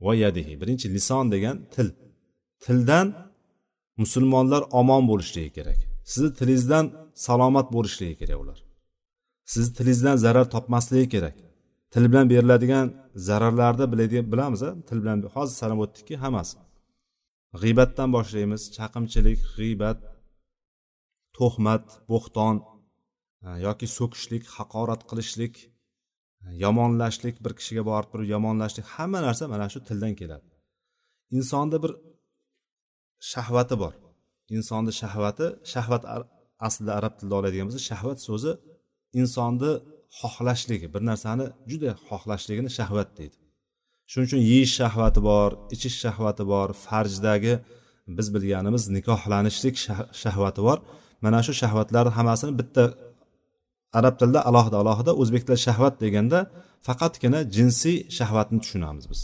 [0.00, 0.60] va yadihi.
[0.60, 1.88] Birinchi lison degan til.
[2.64, 3.06] Tildan
[3.96, 5.78] musulmonlar omon bo'lishligi kerak.
[6.12, 6.84] Sizni tilingizdan
[7.26, 8.58] salomat bo'lishligi kerak ular.
[9.52, 11.34] Sizni tilingizdan zarar topmasligi kerak.
[11.94, 12.86] Til bilan beriladigan
[13.28, 16.56] zararlarni biladigan bilamiz til bilan hozir sanab o'tdikki hammasi.
[17.62, 18.62] G'iybatdan boshlaymiz.
[18.76, 19.98] Chaqimchilik g'iybat
[21.36, 22.56] to'hmat bo'xton
[23.46, 25.54] e, yoki so'kishlik haqorat qilishlik
[26.44, 30.46] e, yomonlashlik bir kishiga borib turib yomonlashlik hamma narsa mana shu tildan keladi.
[31.36, 31.92] Insonda bir
[33.32, 33.92] shahvati bor.
[34.56, 36.02] Insonni shahvati shahvat
[36.66, 38.52] aslida arab tilida oladigan bo'lsa shahvat so'zi
[39.20, 39.72] insonni
[40.20, 43.36] xohlashligi bir narsani juda xohlashligini shahvat deydi.
[44.10, 47.54] Shuning uchun yeyish shahvati bor ichish shahvati bor farjdagi
[48.16, 49.76] biz bilganimiz nikohlanishlik
[50.22, 50.78] shahvati bor.
[51.24, 52.84] Mana shu shahvatlarni hammasini bitta
[53.98, 56.38] arab tilida alohida alohida o'zbek tilida shahvat deganda
[56.86, 59.20] faqatgina jinsiy shahvatni tushunamiz biz.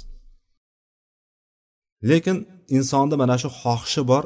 [2.10, 2.36] Lekin
[2.76, 4.24] insonda mana shu xohishi bor.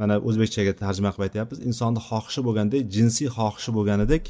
[0.00, 4.24] Mana o'zbekchaga tarjima qilib aytyapmiz insonni xohishi bo'lgandek jinsiy xohishi bo'lganidek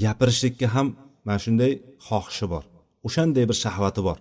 [0.00, 0.86] gapirishlikka ham
[1.26, 1.72] mana shunday
[2.08, 2.64] xohishi bor.
[3.06, 4.18] O'shanday bir shahvati bor.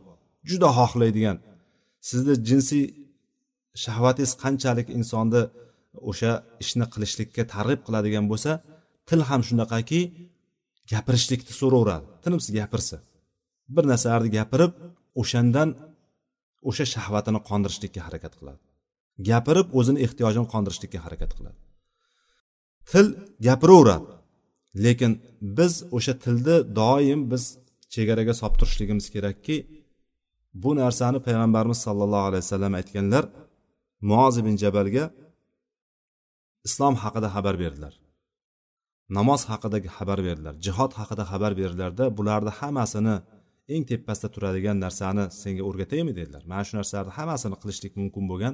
[0.50, 1.38] Juda xohlaydigan.
[2.10, 2.86] Sizni jinsiy
[3.84, 5.42] shahvatingiz qanchalik insonni
[6.10, 6.32] o'sha
[6.64, 8.52] ishni qilishlikka targ'ib qiladigan bo'lsa
[9.10, 10.00] til ham shunaqaki
[10.92, 12.06] gapirishlikni so'raveradi.
[12.24, 12.96] Tinimsiz gapirsa.
[13.76, 14.72] Bir narsalarni gapirib
[15.22, 15.70] o'shandan
[16.70, 18.62] o'sha shahvatini qondirishlikka harakat qiladi.
[19.30, 21.60] Gapirib o'zini ehtiyojini qondirishlikka harakat qiladi.
[22.92, 23.06] Til
[23.48, 24.21] gapiraveradi.
[24.76, 27.44] Lekin biz o'sha tilni doim biz
[27.94, 29.56] chegaraga solib turishligimiz kerakki
[30.64, 33.24] bu narsani payg'ambarimiz sollallohu alayhi vasallam aytganlar
[34.10, 35.06] muoz ibn jabalga
[36.68, 37.94] islom haqida xabar berdilar.
[39.18, 43.16] Namoz haqidagi xabar berdilar jihod haqida xabar berdilarda bularni hammasini
[43.74, 46.44] eng tepasida turadigan narsani senga o'rgataymi dedilar.
[46.52, 48.54] Mana shu narsalarni hammasini qilishlik mumkin bo'lgan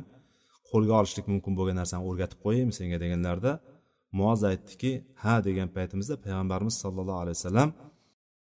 [0.72, 3.52] qo'lga olishlik mumkin bo'lgan narsani o'rgatib qo'yaymi senga deganlarida
[4.20, 4.92] muoz aytdiki
[5.24, 7.70] ha degan paytimizda payg'ambarimiz sollallohu alayhi vasallam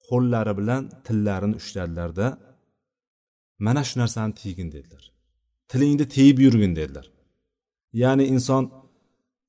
[0.08, 2.28] qo'llari bilan tillarini ushladilarda
[3.66, 5.04] mana shu narsani tiygin dedilar.
[5.70, 7.06] Tilingni tiyib yurgin dedilar.
[8.02, 8.64] Ya'ni inson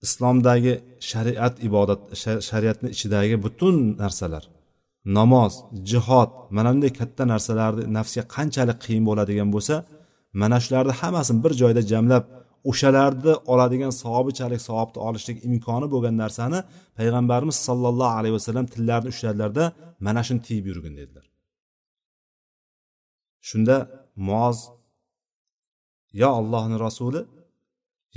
[0.07, 0.75] islomdagi
[1.11, 2.01] shariat ibodat
[2.49, 4.45] shariatni ichidagi butun narsalar
[5.19, 5.53] namoz
[5.91, 9.75] jihod mana bunday katta narsalarni nafsga qanchalik qiyin bo'ladigan bo'lsa
[10.41, 12.25] mana shularni hammasini bir joyda jamlab
[12.71, 16.59] o'shalarni oladigan savobichalik savobni olishlik imkoni bo'lgan narsani
[16.99, 19.65] payg'ambarimiz sollallohu alayhi vasallam tillarini ushladilarda
[20.07, 21.27] mana shuni tiyib yurgin dedilar.
[23.49, 23.77] Shunda
[24.29, 24.59] muoz
[26.21, 27.21] yo allohni rasuli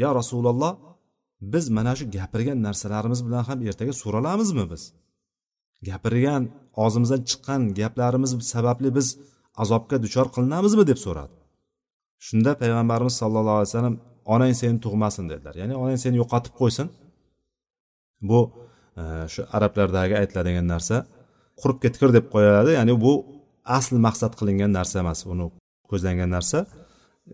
[0.02, 0.74] yo rasululloh
[1.54, 4.84] biz mana shu gapirgan narsalarimiz bilan ham ertaga so'ralamizmi biz?
[5.90, 6.44] Gapirgan
[6.84, 9.08] og'zimizdan chiqqan gaplarimiz sababli biz
[9.64, 10.84] azobga duchor qilinamizmi?
[10.92, 11.36] deb so'radi.
[12.28, 13.96] Shunda payg'ambarimiz sallallohu alayhi vasallam
[14.34, 15.54] onang seni tug'masin dedilar.
[15.62, 16.88] Ya'ni onang seni yo'qotib qo'ysin.
[18.30, 18.40] Bu
[19.00, 20.96] e, shu arablardagi aytiladigan narsa
[21.60, 22.72] qurib ketgir deb qo'yiladi.
[22.80, 23.14] Ya'ni bu
[23.78, 25.46] asl maqsad qilingan narsa emas uni
[25.90, 26.60] ko'zlangan narsa.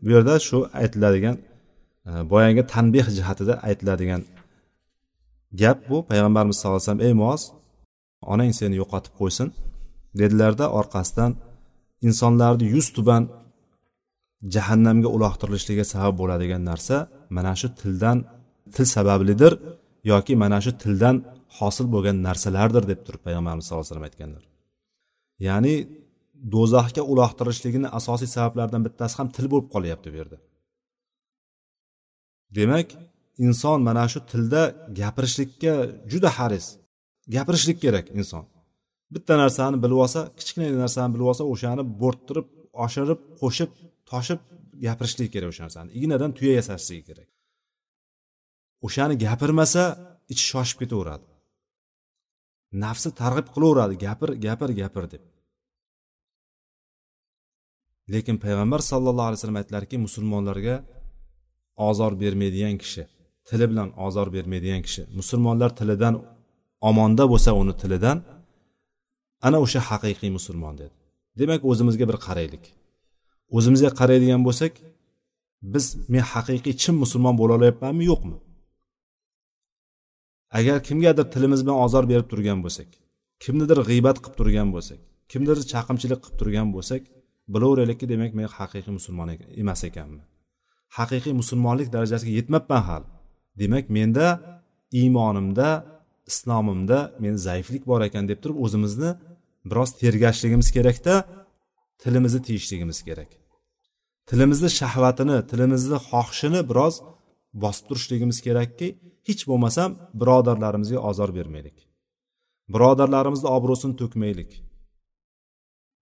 [0.04, 1.36] Bu yerda shu aytiladigan
[2.10, 4.22] e, boyagi tanbeh jihatida aytiladigan
[5.62, 5.98] gap bu.
[6.10, 7.42] Payg'ambarimiz sallallohu alayhi vasallam ey moz
[8.32, 9.48] onang seni yo'qotib qo'ysin
[10.20, 11.32] dedilarda orqasidan
[12.08, 13.24] insonlarni yuz tuban
[14.56, 16.96] jahannamga uloqtirilishiga sabab bo'ladigan narsa
[17.38, 18.18] mana shu tildan
[18.76, 19.54] til sabablidir
[20.12, 21.16] yoki mana shu tildan
[21.58, 24.44] hosil bo'lgan narsalardir deb turib payg'ambarimiz sallallohu alayhi vasallam aytganlar
[25.48, 25.76] ya'ni
[26.54, 30.38] do'zaxga uloqtirishligini asosiy sabablaridan bittasi ham til bo'lib qolyapti bu yerda.
[32.58, 32.88] Demak
[33.46, 34.62] inson mana shu tilda
[35.00, 35.74] gapirishlikka
[36.12, 36.66] juda haris.
[37.36, 38.44] Gapirishlik kerak inson.
[39.14, 42.48] Bitta narsani bilib olsa kichkina narsani bilib olsa o'shani bo'rttirib
[42.86, 43.72] oshirib qo'shib
[44.12, 44.40] toshib
[44.86, 45.90] gapirishlik kerak o'sha narsani.
[46.00, 47.30] Ignadan tuya yasashligi kerak.
[48.86, 49.84] O'shani gapirmasa
[50.34, 51.26] ichi shoshib ketaveradi.
[52.84, 55.24] Nafsi targ'ib qilaveradi gapir gapir gapir deb.
[58.14, 60.76] Lekin payg'ambar sallallohu alayhi vasallam aytdilarki musulmonlarga
[61.88, 63.04] ozor bermaydigan kishi
[63.50, 66.16] tili bilan ozor bermaydigan kishi musulmonlar tilidan
[66.90, 68.18] omonda bo'lsa uni tilidan
[69.48, 70.96] ana o'sha haqiqiy musulmon dedi.
[71.40, 72.64] Demak o'zimizga bir qaraylik.
[73.58, 74.74] O'zimizga qaraydigan bo'lsak
[75.74, 78.38] biz men haqiqiy chin musulmon bo'la olyapmanmi yo'qmi?
[80.58, 82.90] Agar kimgadir tilimiz bilan ozor berib turgan bo'lsak
[83.44, 85.00] kimnidir g'iybat qilib turgan bo'lsak
[85.32, 87.02] kimnidir chaqimchilik qilib turgan bo'lsak
[87.54, 89.28] bilaveraylikki demak men haqiqiy musulmon
[89.62, 90.26] emas ekanman.
[90.98, 93.08] Haqiqiy musulmonlik darajasiga yetmabman hali.
[93.62, 94.28] Demak menda
[95.00, 95.70] iymonimda
[96.32, 99.12] islomimda men zaiflik bor ekan deb turib o'zimizni
[99.70, 101.14] biroz tergashligimiz kerakda
[102.02, 103.41] tilimizni tiyishligimiz kerak.
[104.30, 106.96] Tilimizni shahvatini tilimizni xohishini biroz
[107.64, 108.88] bosib turishligimiz kerakki
[109.28, 109.90] hech bo'lmasam
[110.22, 111.78] birodarlarimizga ozor bermaylik.
[112.74, 114.52] Birodarlarimizni obro'sini to'kmaylik.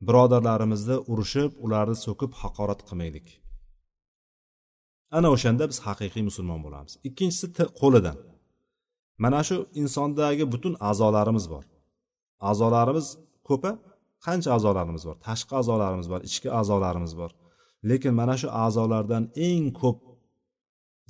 [0.08, 3.28] Birodarlarimizni urushib ularni so'kib haqorat qilmaylik.
[5.18, 6.94] Ana o'shanda biz haqiqiy musulmon bo'lamiz.
[7.08, 7.46] Ikkinchisi
[7.82, 8.18] qo'lidan.
[9.24, 11.64] Mana shu insondagi butun a'zolarimiz bor.
[12.50, 13.08] A'zolarimiz
[13.48, 13.72] ko'pa
[14.26, 15.16] qancha a'zolarimiz bor?
[15.28, 17.32] Tashqi a'zolarimiz bor ichki a'zolarimiz bor.
[17.90, 19.98] Lekin mana shu a'zolardan eng ko'p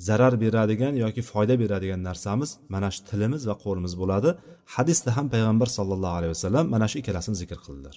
[0.08, 4.30] zarar beradigan yoki foyda beradigan narsamiz mana shu tilimiz va qo'limiz bo'ladi.
[4.76, 7.96] Hadisda ham payg'ambar sollallohu alayhi vasallam mana shu ikkalasini zikr qildilar.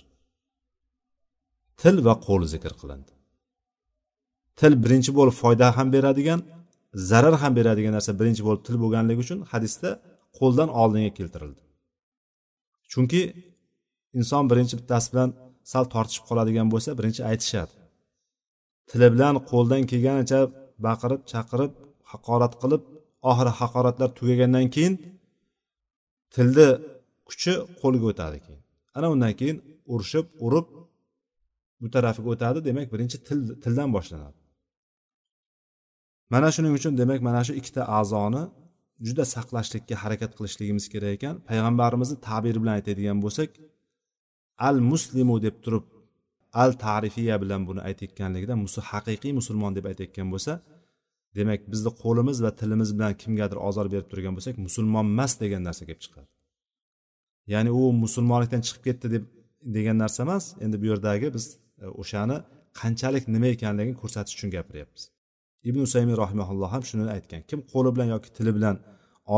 [1.81, 3.13] Til va qo'l zikr qilindi.
[4.61, 6.41] Til birinchi bo'lib foyda ham beradigan
[7.11, 9.91] zarar ham beradigan narsa birinchi bo'lib til bo'lganligi uchun hadisda
[10.39, 11.63] qo'ldan oldinga keltirildi.
[12.93, 13.23] Chunki
[14.19, 15.31] inson birinchi bittasi bilan
[15.73, 17.73] sal tortishib qoladigan bo'lsa birinchi aytishadi.
[18.91, 20.41] Tili bilan qo'ldan kelganicha
[20.87, 21.73] baqirib chaqirib
[22.13, 22.83] haqorat qilib
[23.31, 24.95] oxiri haqoratlar tugagandan keyin
[26.35, 26.69] tilni
[27.29, 28.63] kuchi qo'lga o'tadi keyin.
[28.97, 29.57] Ana undan keyin
[29.93, 30.67] urishib urib
[31.81, 34.39] bu tarafiga o'tadi demak birinchi til tildan boshlanadi.
[36.33, 38.43] Mana shuning uchun demak mana shu ikkita a'zoni
[39.07, 41.35] juda saqlashlikka harakat qilishligimiz kerak ekan.
[41.49, 43.51] Payg'ambarimizni tabiri bilan aytadigan bo'lsak
[44.69, 45.85] al muslimu deb turib
[46.53, 48.55] al tarifiya bilan buni aytayotganligida
[48.93, 50.53] haqiqiy musulmon deb aytayotgan bo'lsa
[51.39, 55.83] demak bizni qo'limiz va tilimiz bilan kimgadir ozor berib turgan bo'lsak musulmon emas degan narsa
[55.89, 56.29] kelib chiqadi.
[57.53, 59.25] Ya'ni u musulmonlikdan chiqib ketdi deb
[59.77, 61.45] degan narsa emas endi bu yerdagi biz
[61.85, 62.37] e, o'shani
[62.81, 65.03] qanchalik nima ekanligini ko'rsatish uchun gapiryapmiz.
[65.69, 68.77] Ibn usaymin rahimaulloh ham shuni aytgan kim qo'li bilan yoki tili bilan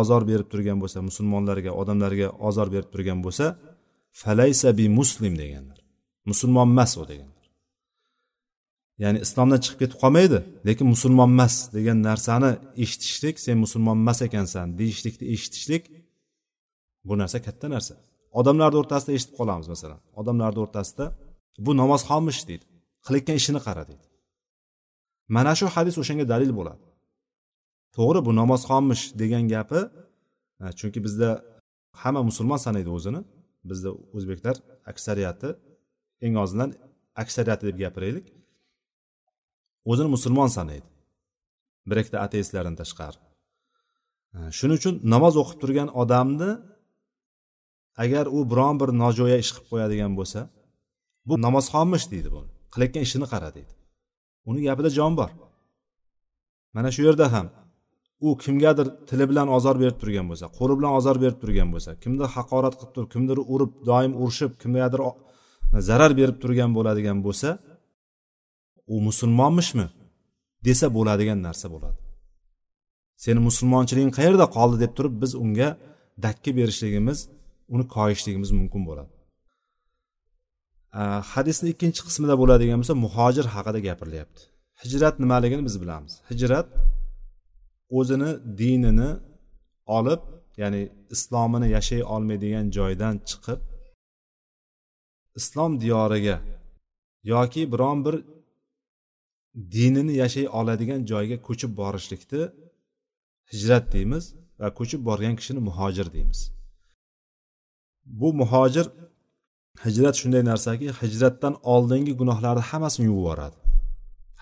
[0.00, 3.46] ozor berib turgan bo'lsa musulmonlarga odamlarga ozor berib turgan bo'lsa
[4.22, 5.83] falaysa bi muslim deganlar.
[6.30, 7.44] Musulmon emas u deganlar.
[9.02, 12.50] Ya'ni islomdan chiqib ketib qolmaydi lekin musulmon emas degan narsani
[12.84, 15.82] eshitishlik sen musulmon emas ekansan deyishlikni eshitishlik
[17.08, 17.94] bu narsa katta narsa.
[18.40, 20.00] Odamlarni o'rtasida eshitib qolamiz masalan.
[20.20, 21.06] Odamlarni o'rtasida
[21.66, 22.64] bu namozxonmish deydi.
[23.06, 24.06] Qilayotgan ishini qara deydi.
[25.36, 26.82] Mana shu hadis o'shanga dalil bo'ladi.
[27.96, 29.80] To'g'ri bu namozxonmish degan gapi
[30.78, 31.28] chunki bizda
[32.02, 33.20] hamma musulmon sanaydi o'zini.
[33.70, 34.56] Bizda o'zbeklar
[34.90, 35.48] aksariyati
[36.24, 36.70] eng ozidan
[37.22, 38.26] aksariyati deb gapiraylik.
[39.90, 40.88] O'zini musulmon sanaydi.
[41.88, 43.18] Bir ikkita ateistlardan tashqari.
[44.58, 46.50] Shuning uchun namoz o'qib turgan odamni
[48.04, 50.40] agar u biron bir nojo'ya ish qilib qo'yadigan bo'lsa
[51.28, 52.40] bu namozxonmish deydi bu
[52.72, 53.72] qilayotgan ishini qara deydi.
[54.50, 55.30] Uni gapida jon bor.
[56.74, 57.46] Mana shu yerda ham
[58.26, 62.28] u kimgadir tili bilan ozor berib turgan bo'lsa qo'li bilan ozor berib turgan bo'lsa kimdir
[62.36, 65.00] haqorat qilib turib kimdir urib doim urishib kimgadir
[65.88, 67.48] zarar berib turgan bo'ladigan bo'lsa
[68.94, 69.86] u musulmonmishmi
[70.66, 71.98] desa bo'ladigan narsa bo'ladi.
[73.24, 75.68] Seni musulmonchiliging qayerda qoldi deb turib biz unga
[76.24, 77.18] dakki berishligimiz
[77.74, 79.12] uni koyishligimiz mumkin bo'ladi.
[81.32, 84.42] Hadisni ikkinchi qismida bo'ladigan bo'lsa muhojir haqida gapirilyapti
[84.82, 86.12] hijrat nimaligini biz bilamiz.
[86.30, 86.66] Hijrat
[87.98, 89.10] o'zini dinini
[89.86, 90.22] olib
[90.62, 90.82] ya'ni
[91.14, 93.60] islomini yashay olmaydigan joydan chiqib
[95.38, 96.36] islom diyoriga
[97.32, 98.16] yoki biron bir
[99.74, 102.42] dinini yashay oladigan joyga ko'chib borishlikni
[103.52, 104.24] hijrat deymiz
[104.60, 106.40] va ko'chib borgan kishini muhojir deymiz.
[108.20, 108.86] Bu muhojir
[109.84, 113.58] hijrat shunday narsaki hijratdan oldingi gunohlarni hammasini yuvib yuboradi.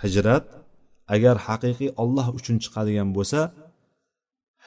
[0.02, 0.44] Hijrat
[1.14, 3.40] agar haqiqiy olloh uchun chiqadigan bo'lsa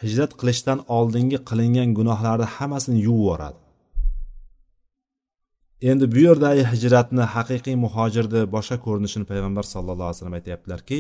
[0.01, 3.59] hijrat qilishdan oldingi qilingan gunohlarni hammasini yuvib yuboradi.
[5.81, 10.99] Endi bu yerdagi hijratni haqiqiy muhojirni boshqa ko'rinishini payg'ambar sallallohu alayhi vasallam aytyaptilarki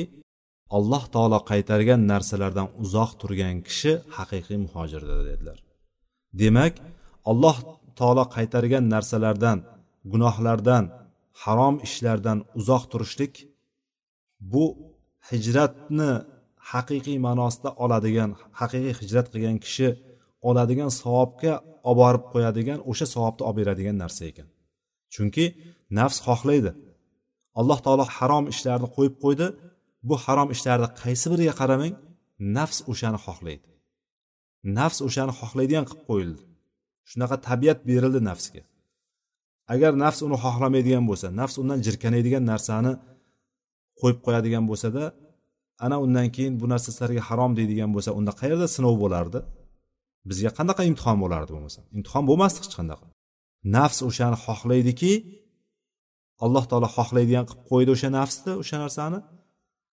[0.77, 5.57] alloh taolo qaytargan narsalardan uzoq turgan kishi haqiqiy muhojirdir dedilar.
[6.41, 6.73] Demak
[7.31, 7.57] alloh
[7.99, 9.57] taolo qaytargan narsalardan
[10.11, 10.83] gunohlardan
[11.43, 13.33] harom ishlardan uzoq turishlik
[14.51, 14.65] bu
[15.29, 16.11] hijratni
[16.71, 19.87] haqiqiy ma'nosida oladigan haqiqiy hijrat qilgan kishi
[20.49, 21.53] oladigan savobga
[21.89, 24.47] olib borib qo'yadigan o'sha savobni olib beradigan narsa ekan.
[25.13, 25.45] Chunki
[25.97, 26.71] nafs xohlaydi.
[27.59, 29.47] Alloh taolo harom ishlarni qo'yib qo'ydi.
[30.07, 31.93] Bu harom ishlarni qaysi biriga qaramang
[32.57, 33.67] nafs o'shani xohlaydi.
[34.77, 36.41] Nafs o'shani xohlaydigan qilib qo'yildi.
[37.09, 38.61] Shunaqa tabiat berildi nafsga.
[39.73, 42.91] Agar nafs uni xohlamaydigan bo'lsa nafs undan jirkanadigan narsani
[43.99, 45.03] qo'yib qo'yadigan bo'lsada
[45.85, 49.39] ana undan keyin bu narsa sizlarga harom deydigan bo'lsa unda qayerda sinov bo'lardi?
[50.29, 53.05] Bizga qanaqa imtihon bo'lardi bo'lmasa imtihon bo'lmasdi hech qanaqa
[53.75, 55.13] nafs o'shani xohlaydiki
[56.45, 59.19] alloh taolo xohlaydigan qilib qo'ydi o'sha nafsni o'sha narsani.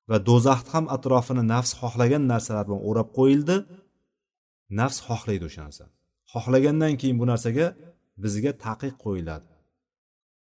[0.10, 3.56] Va do'zaxni ham atrofini nafs xohlagan narsalar bilan o'rab qo'yildi.
[4.80, 5.92] Nafs xohlaydi o'sha narsani.
[6.34, 7.68] Xohlagandan keyin bu narsaga
[8.24, 9.48] bizga taqiq qo'yiladi.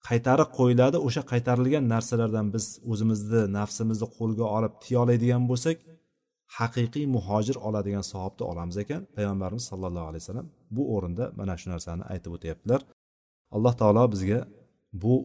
[0.08, 0.96] Qaytarib qo'yiladi.
[1.06, 5.76] O'sha qaytarilgan narsalardan biz o'zimizni nafsimizni qo'lga olib tiya oladigan bo'lsak
[6.58, 9.02] haqiqiy muhojir oladigan savobni olamiz ekan.
[9.16, 12.80] Payg'ambarimiz sollallohu alayhi vasallam bu o'rinda mana shu narsani aytib o'tyaptilar.
[13.55, 14.39] alloh taolo bizga
[15.03, 15.15] bu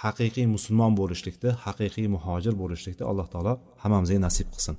[0.00, 4.76] haqiqiy musulmon bo'lishlikni haqiqiy muhojir bo'lishlikni alloh taolo hammamizga nasib qilsin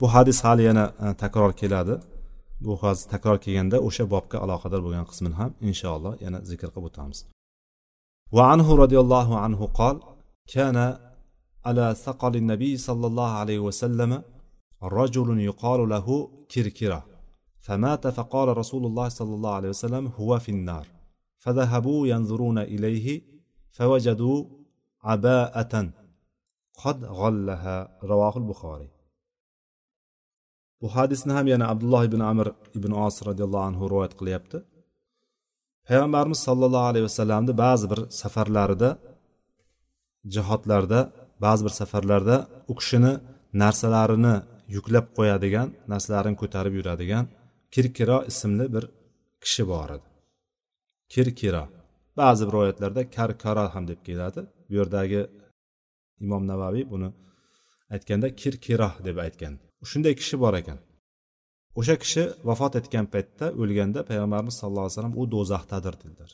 [0.00, 1.94] bu hadis hali yana e, takror keladi
[2.64, 7.20] bu hadis takror kelganda o'sha bobga aloqador bo'lgan qismini ham inshaalloh yana zikr qilib o'tamiz
[8.36, 9.96] وعنه رضي الله عنه قال
[10.54, 10.76] كان
[11.66, 14.22] على ثقل النبي صلى الله عليه وسلم
[14.82, 16.06] رجل يقال له
[16.52, 17.00] كركرة
[17.60, 20.86] فمات فقال رسول الله صلى الله عليه وسلم هو في النار
[21.46, 23.06] فذهبوا ينظرون إليه
[23.76, 24.38] فوجدوا
[25.08, 25.74] عباءة
[26.82, 28.88] قد غلها رواه البخاري
[30.82, 34.58] bu hadisni ham yana abdulloh ibn amir ibn os roziyallohu anhu rivoyat qilyapti
[35.88, 38.90] payg'ambarimiz sollallohu alayhi vasallamni ba'zi bir safarlarida
[40.34, 41.00] jihodlarda
[41.44, 42.36] ba'zi bir safarlarda
[42.72, 43.12] u kishini
[43.62, 44.34] narsalarini
[44.76, 47.24] yuklab qo'yadigan narsalarini ko'tarib yuradigan
[47.74, 48.84] kirkiro ismli bir
[49.44, 50.06] kishi bor edi
[51.13, 51.63] Kirkira.
[52.17, 54.41] Ba'zi bir rivoyatlarda karkara ham deb keladi.
[54.69, 55.21] Bu yerdagi
[56.23, 57.09] imom navaviy buni
[57.93, 59.53] aytganda kir kiroh deb aytgan.
[59.91, 60.79] Shunday kishi bor ekan.
[61.79, 66.31] O'sha kishi vafot etgan paytda o'lganda payg'ambarimiz sallallohu alayhi vasallam u do'zaxdadir dedilar.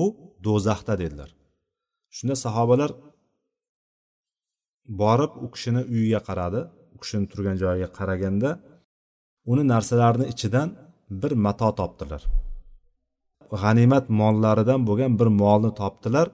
[0.00, 0.02] U
[0.46, 1.30] do'zaxda dedilar.
[2.16, 2.90] Shunda sahobalar
[5.02, 6.60] borib u kishini uyiga qaradi.
[6.94, 8.50] U kishini turgan joyiga qaraganda
[9.52, 10.68] uni narsalarini ichidan
[11.22, 12.22] bir mato topdilar.
[13.52, 16.26] G'animat mollaridan bo'lgan bir molni topdilar.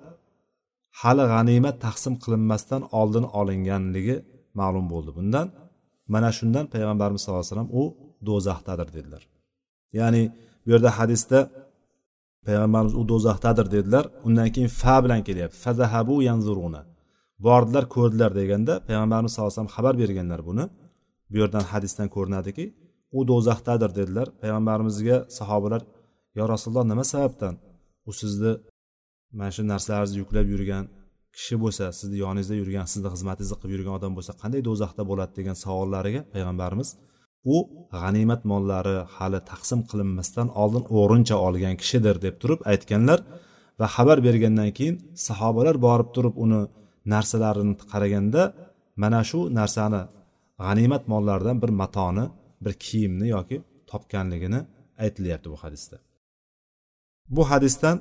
[1.01, 4.17] Hali g'animat taqsim qilinmasdan oldin olinganligi
[4.61, 5.47] ma'lum bo'ldi bundan.
[6.13, 7.83] Mana shundan payg'ambarimiz sallallohu alayhi vasallam u
[8.29, 9.23] do'zaxdadir dedilar.
[9.99, 10.23] Ya'ni
[10.65, 11.39] bu yerda hadisda
[12.47, 14.05] payg'ambarimiz u do'zaxdadir dedilar.
[14.27, 15.57] Undan keyin fa bilan kelyapti.
[15.65, 16.83] Fazahabu yanzuruna.
[17.47, 20.65] Bordilar ko'rdilar deganda payg'ambarimiz sallallohu alayhi vasallam xabar berganlar buni.
[21.31, 22.65] Bu yerdan hadisdan ko'rinadiki
[23.19, 24.27] u do'zaxdadir dedilar.
[24.43, 25.83] Payg'ambarimizga sahobalar
[26.39, 27.55] yo rasululloh nima sababdan
[28.09, 28.53] u sizni
[29.39, 30.85] mana shu narsalarni yuklab yurgan
[31.37, 35.33] kishi bo'lsa sizni yoningizda yurgan sizni xizmatingizni qilib yurgan odam bo'lsa qanday do'zaxda bo'ladi?
[35.39, 36.89] degan savollariga payg'ambarimiz
[37.55, 37.57] u
[38.01, 43.19] g'animat mollari hali taqsim qilinmasdan oldin o'g'rincha olgan kishidir deb turib aytganlar
[43.81, 46.61] va xabar bergandan keyin sahobalar borib turib uni
[47.15, 48.43] narsalarini qaraganda
[49.03, 50.03] mana shu narsani
[50.63, 52.25] g'animat mollaridan bir matoni
[52.65, 53.57] bir kiyimni yoki
[53.91, 54.61] topganligini
[55.05, 55.97] aytilyapti bu hadisda.
[57.29, 57.97] Bu hadisdan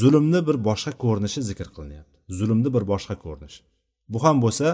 [0.00, 2.16] zulmni bir boshqa ko'rinishi zikr qilinyapti.
[2.38, 3.62] Zulmni bir boshqa ko'rinishi.
[4.12, 4.66] Bu ham bo'lsa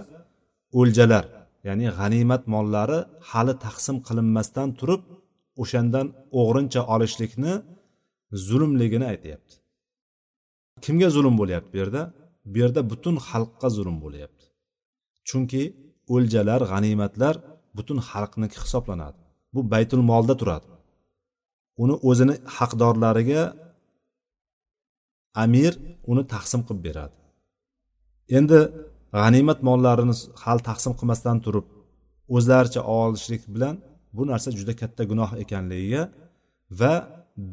[0.81, 1.25] o'ljalar
[1.69, 2.99] ya'ni g'animat mollari
[3.31, 5.03] hali taqsim qilinmasdan turib
[5.63, 6.07] o'shandan
[6.41, 7.53] o'g'rincha olishlikni
[8.49, 9.55] zulmligini aytyapti.
[10.85, 12.03] Kimga zulm bo'lyapti bu yerda?
[12.51, 14.45] Bu yerda butun xalqqa zulm bo'lyapti.
[15.29, 15.63] Chunki
[16.15, 17.35] o'ljalar g'animatlar
[17.77, 19.21] butun xalqniki hisoblanadi.
[19.55, 20.69] Bu baytul molda turadi.
[21.83, 23.43] Uni o'zini haqdorlariga
[25.45, 25.73] amir
[26.11, 27.17] uni taqsim qilib beradi.
[28.39, 28.59] Endi
[29.19, 31.67] g'animat mollarini hali taqsim qilmasdan turib
[32.37, 33.75] o'zlaricha olishlik bilan
[34.17, 36.03] bu narsa juda katta gunoh ekanligiga
[36.81, 36.95] va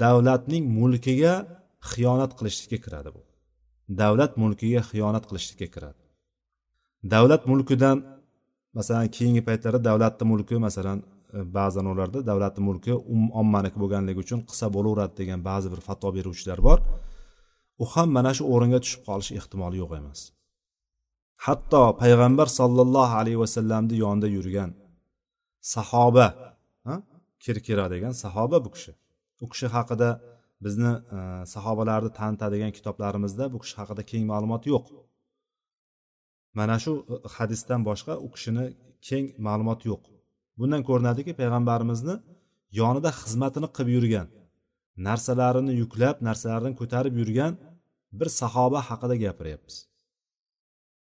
[0.03, 1.33] davlatning mulkiga
[1.91, 3.21] xiyonat qilishlikka kiradi bu.
[4.01, 6.01] Davlat mulkiga xiyonat qilishlikka kiradi.
[7.13, 7.97] Davlat mulkidan
[8.77, 10.97] masalan keyingi paytlarda davlatni mulki masalan
[11.37, 12.91] e, ba'zan ularda davlatni mulki
[13.41, 16.79] ommaniki bo'lganligi uchun qilsa bo'laveradi degan ba'zi bir fatvo beruvchilar bor.
[17.83, 20.19] U ham mana shu o'ringa tushib qolish ehtimoli yo'q emas.
[21.45, 24.69] Hatto payg'ambar sollallohu alayhi vasallamni yonida yurgan
[25.75, 26.27] sahoba
[27.43, 28.91] kirkira degan sahoba bu kishi.
[29.43, 30.09] U kishi haqida
[30.65, 31.19] bizni e,
[31.53, 34.85] sahobalarni tanitadigan kitoblarimizda bu kishi haqida keng ma'lumot yo'q.
[36.57, 38.65] Mana shu e, hadisdan boshqa u kishini
[39.07, 40.03] keng ma'lumot yo'q.
[40.59, 42.15] Bundan ko'rinadiki payg'ambarimizni
[42.79, 44.27] yonida xizmatini qilib yurgan
[45.07, 47.53] narsalarini yuklab narsalarini ko'tarib yurgan
[48.19, 49.75] bir sahoba haqida gapiryapmiz.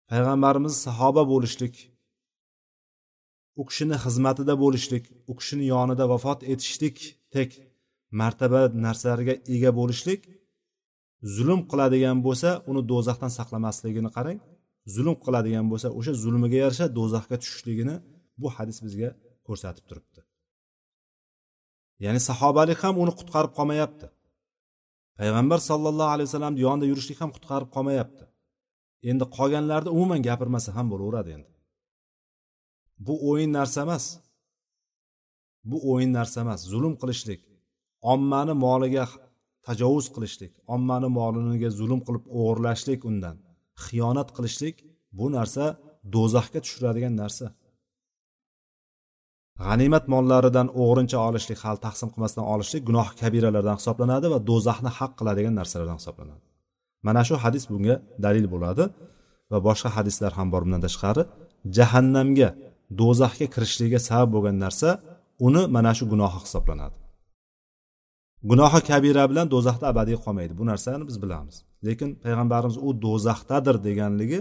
[0.10, 1.76] Payg'ambarimiz sahoba bo'lishlik
[3.62, 6.98] u kishini xizmatida bo'lishlik u kishini yonida vafot etishlik
[7.36, 7.50] tek
[8.20, 10.22] martaba narsalarga ega bo'lishlik
[11.36, 14.40] zulm qiladigan bo'lsa uni do'zaxdan saqlamasligini qarang
[14.96, 17.96] zulm qiladigan bo'lsa o'sha zulmiga yarasha do'zaxga tushishligini
[18.42, 19.10] bu hadis bizga
[19.48, 20.20] ko'rsatib turibdi.
[22.06, 24.08] Ya'ni sahobalik ham uni qutqarib qolmayapti.
[25.22, 28.24] Payg'ambar sollallohu alayhi vasallamni yonida yurishlik ham qutqarib qolmayapti.
[29.10, 31.52] Endi qolganlarni umuman gapirmasa ham bo'laveradi endi.
[33.06, 34.06] Bu o'yin narsa emas.
[35.70, 36.60] Bu o'yin narsa emas.
[36.72, 37.42] Zulm qilishlik
[38.14, 39.06] ommani moliga
[39.68, 43.36] tajovuz qilishlik ommani moliniga zulm qilib o'g'irlashlik undan
[43.86, 44.76] xiyonat qilishlik
[45.18, 45.66] bu narsa
[46.14, 47.46] do'zaxga tushiradigan narsa.
[49.62, 55.54] G'animat mollaridan o'g'rincha olishlik hali taqsim qilmasdan olishlik gunoh kabiralardan hisoblanadi va do'zaxni haq qiladigan
[55.60, 56.44] narsalardan hisoblanadi.
[57.08, 57.96] Mana shu hadis bunga
[58.26, 58.84] dalil bo'ladi
[59.52, 61.24] va boshqa hadislar ham bor bundan tashqari.
[61.78, 62.50] Jahannamga
[63.02, 64.90] do'zaxga kirishligiga sabab bo'lgan narsa
[65.48, 66.96] uni mana shu gunohi hisoblanadi.
[68.50, 70.54] Gunohi kabira bilan do'zaxda abadiy qolmaydi.
[70.60, 71.56] Bu narsani biz bilamiz.
[71.88, 74.40] Lekin payg'ambarimiz u do'zaxdadir deganligi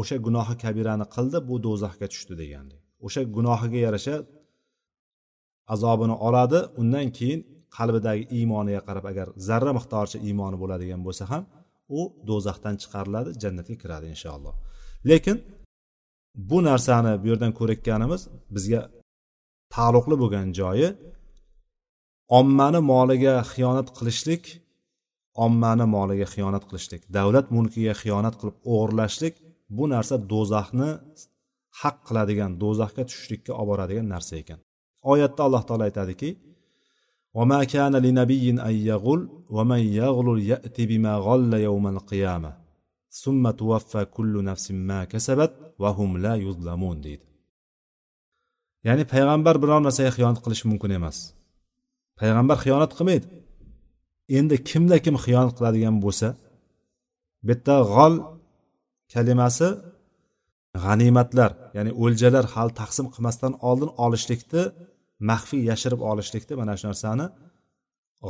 [0.00, 2.80] o'sha gunohi kabirani qildi bu do'zaxga tushdi deganlik.
[3.06, 4.14] O'sha gunohiga yarasha
[5.74, 7.40] azobini oladi undan keyin
[7.76, 11.42] qalbidagi iymoniga qarab agar zarra miqdoricha iymoni bo'ladigan bo'lsa ham
[11.98, 14.54] u do'zaxdan chiqariladi jannatga kiradi inshaalloh.
[15.10, 15.36] Lekin
[16.50, 18.22] bu narsani bu yerdan ko'rayotganimiz
[18.54, 18.80] bizga
[19.74, 20.88] taalluqli bo'lgan joyi
[22.38, 24.44] ommani moliga xiyonat qilishlik
[25.44, 29.34] ommani moliga xiyonat qilishlik davlat mulkiga xiyonat qilib o'g'irlashlik
[29.76, 30.90] bu narsa do'zaxni
[31.80, 34.60] haq qiladigan do'zaxga tushishlikka olib boradigan narsa ekan.
[35.11, 36.31] oyatda alloh taolo aytadiki
[37.39, 39.21] وما كان لنبي أن يغل
[39.55, 42.51] ومن يغل يأتي بما غل يوم القيامة
[43.21, 47.25] summa tuvaffa kullu nafsin ma kasabat va hum la yuzlamun deydi
[48.87, 51.17] ya'ni payg'ambar biror narsaga xiyonat qilishi mumkin emas
[52.19, 53.27] payg'ambar xiyonat qilmaydi
[54.37, 56.27] endi kimda kim xiyonat qiladigan bo'lsa
[57.45, 58.13] bu yerda g'ol
[59.13, 59.67] kalimasi
[60.83, 64.63] g'animatlar ya'ni o'ljalar hali taqsim qilmasdan oldin olishlikni
[65.30, 67.26] maxfiy yashirib olishlikda mana shu narsani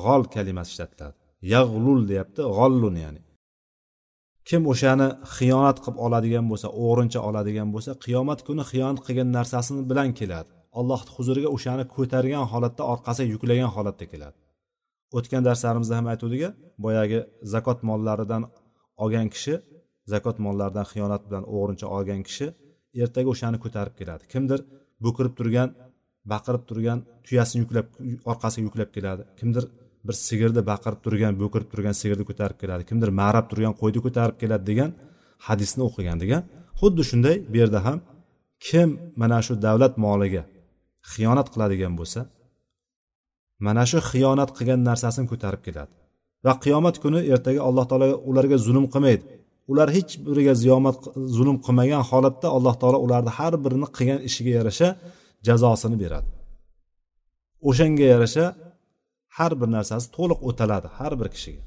[0.05, 1.16] g'ol kalimasi ishlatiladi.
[1.55, 3.20] Yag'lul deyapti g'ollun ya'ni.
[4.49, 10.11] Kim o'shani xiyonat qilib oladigan bo'lsa o'g'rincha oladigan bo'lsa qiyomat kuni xiyonat qilgan narsasini bilan
[10.20, 10.51] keladi.
[10.80, 14.39] Allohni huzuriga o'shani ko'targan holatda orqasiga yuklagan holatda keladi.
[15.16, 16.43] O'tgan darslarimizda ham aytuvdik
[16.84, 17.18] boyagi
[17.53, 18.43] zakot mollaridan
[19.03, 19.55] olgan kishi
[20.12, 22.47] zakot mollaridan xiyonat bilan o'g'rincha olgan kishi
[23.03, 24.22] ertaga o'shani ko'tarib keladi.
[24.32, 24.61] Kimdir
[25.05, 25.68] bo'kirib turgan
[26.33, 27.87] baqirib turgan tuyasini yuklab
[28.31, 29.22] orqasiga yuklab keladi.
[29.39, 29.64] Kimdir
[30.07, 32.83] bir sigirni baqirib turgan bo'kirib turgan sigirni ko'tarib keladi.
[32.91, 34.91] Kimdir marab turgan qo'yni ko'tarib keladi degan
[35.47, 36.43] hadisni o'qigan degan.
[36.81, 37.99] Xuddi shunday bu yerda ham
[38.66, 38.89] kim
[39.20, 40.43] mana shu davlat moliga
[41.12, 42.20] xiyonat qiladigan bo'lsa
[43.66, 45.93] mana shu xiyonat qilgan narsasini ko'tarib keladi.
[46.47, 49.24] Va qiyomat kuni ertaga alloh taolo ularga zulm qilmaydi.
[49.70, 50.99] Ular hech biriga ziyomat
[51.37, 54.89] zulm qilmagan holatda alloh taolo ularni har birini qilgan ishiga yarasha
[55.49, 56.30] jazosini beradi.
[57.68, 58.46] O'shanga yarasha
[59.36, 61.62] har bir narsasi to'liq o'taladi har bir kishiga.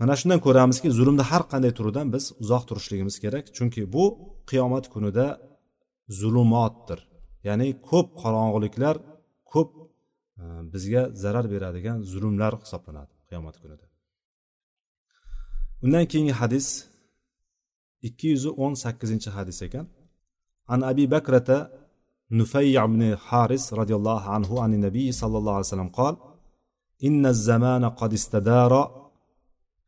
[0.00, 4.04] Mana shundan ko'ramizki zulmni har qanday turidan biz uzoq turishligimiz kerak chunki bu
[4.50, 5.26] qiyomat kunida
[6.18, 7.00] zulumotdir.
[7.48, 8.94] Ya'ni ko'p qorong'uliklar
[9.52, 9.70] ko'p
[10.42, 13.86] e, bizga zarar beradigan zulmlar hisoblanadi qiyomat kunida.
[15.84, 16.66] Undan keyingi hadis
[18.08, 19.86] ikki yuz o'n sakkizinchi hadis ekan.
[20.68, 21.82] An abi bakrata
[22.32, 26.16] نفيع بن حارس رضي الله عنه عن النبي صلى الله عليه وسلم قال
[27.04, 29.02] إن الزمان قد استدار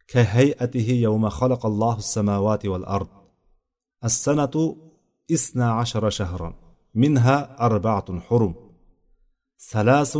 [0.08, 3.08] كهيئته يوم خلق الله السماوات والأرض.
[4.04, 4.76] السنة
[5.32, 6.54] إثنى عشر شهرا
[6.94, 8.54] منها أربعة حرم.
[9.70, 10.18] ثلاث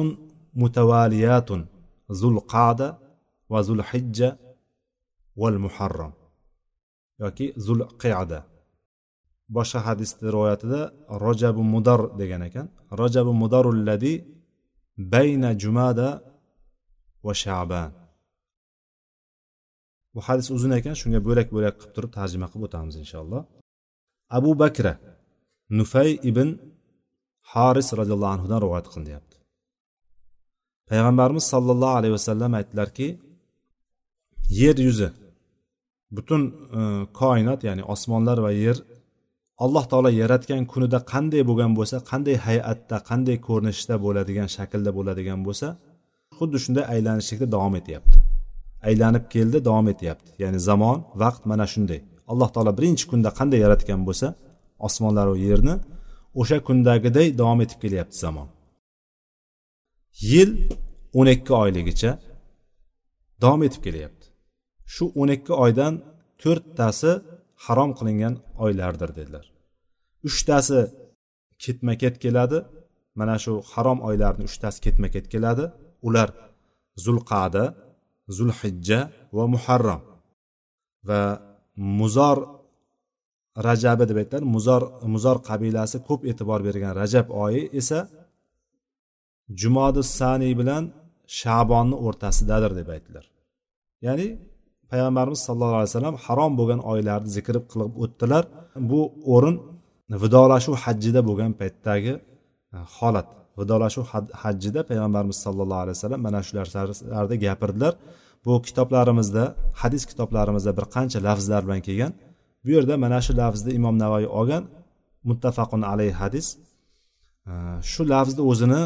[0.55, 1.51] متواليات
[2.13, 2.99] ذو القعدة
[3.49, 4.39] وذو الحجة
[5.37, 6.13] والمحرم.
[7.19, 8.54] yoki zulqiyada
[9.57, 10.81] boshqa hadisni rivoyatida
[11.25, 12.67] rojabu mudar degan ekan.
[13.01, 14.15] Rojabu mudarulladi
[15.13, 16.09] bayna jumada
[17.25, 17.91] va shaban.
[20.15, 23.43] Bu hadis uzun ekan shunga bo'lak bo'lak qilib turib tarjima qilib o'tamiz inshaalloh.
[24.39, 24.93] Abu bakra
[25.79, 26.49] nufay ibn
[27.53, 29.37] haris roziyallohu anhudan rivoyat qilinyapti.
[30.91, 33.09] Payg'ambarimiz sollallohu alayhi vasallam aytdilarki
[34.61, 35.09] yer yuzi
[36.17, 36.43] butun
[36.79, 36.81] e,
[37.21, 38.77] koinot ya'ni osmonlar va yer
[39.59, 45.69] alloh taolo yaratgan kunida qanday bo'lgan bo'lsa qanday hay'atda qanday ko'rinishda bo'ladigan shaklda bo'ladigan bo'lsa
[46.37, 48.19] xuddi shunday aylanishlikda davom etyapti.
[48.89, 50.31] Aylanib keldi davom etyapti.
[50.43, 52.01] Ya'ni zamon vaqt mana shunday.
[52.33, 54.27] Alloh taolo birinchi kunda qanday yaratgan bo'lsa
[54.87, 55.75] osmonlar va yerni
[56.41, 58.49] o'sha kundagiday davom etib kelyapti zamon.
[60.31, 60.51] Yil
[61.19, 62.11] o'n ikki oyligicha
[63.43, 64.27] davom etib kelyapti.
[64.95, 65.95] Shu o'n ikki oydan
[66.43, 67.13] to'rttasi
[67.65, 68.35] harom qilingan
[68.65, 69.47] oylardir dedilar.
[70.29, 70.81] Uchtasi
[71.65, 72.59] ketma ket keladi.
[73.21, 75.65] Mana shu harom oylarni uchtasi ketma ket keladi.
[76.09, 76.29] Ular
[77.05, 77.65] zulqada
[78.37, 79.01] zulhijja
[79.37, 80.03] va muharram
[81.09, 81.21] va
[82.01, 82.39] muzor
[83.67, 84.83] rajabi deb aytiladi muzor
[85.15, 87.99] muzor qabilasi ko'p e'tibor bergan rajab oyi esa
[89.61, 90.85] jumodi saniy bilan
[91.41, 93.25] shabonni o'rtasidadir deb aytdilar.
[94.07, 94.29] Ya'ni
[94.91, 98.45] payg'ambarimiz sallallohu alayhi vasallam harom bo'lgan oylarni zikr qilib o'tdilar.
[98.91, 99.01] Bu
[99.35, 99.57] o'rin
[100.23, 102.13] vidolashuv hajjida bo'lgan paytdagi
[102.77, 103.29] e, holat.
[103.61, 104.05] Vidolashuv
[104.43, 107.95] hajjida payg'ambarimiz sallallohu alayhi vasallam mana shu narsalarni gapirdilar.
[108.45, 109.45] Bu kitoblarimizda
[109.83, 112.13] hadis kitoblarimizda bir qancha lafzlar bilan kelgan.
[112.65, 114.65] Bu yerda mana shu lafzni imom navoiy olgan.
[115.31, 116.47] Muttafaqun alayhi hadis.
[117.51, 117.53] E,
[117.93, 118.83] shu lafzni o'zini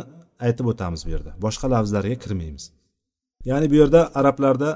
[0.46, 1.30] aytib o'tamiz bu yerda.
[1.44, 2.64] Boshqa lafzlarga kirmaymiz.
[3.50, 4.70] Ya'ni bu yerda arablarda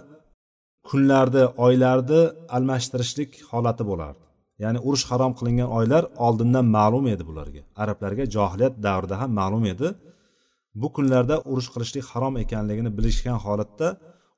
[0.89, 2.21] kunlarni oylarni
[2.57, 4.25] almashtirishlik holati bo'lardi.
[4.63, 7.63] Ya'ni urush harom qilingan oylar oldindan ma'lum edi bularga.
[7.83, 9.89] Arablarga johiliyat davrida ham ma'lum edi.
[10.81, 13.89] Bu kunlarda urush qilishlik harom ekanligini bilishgan holatda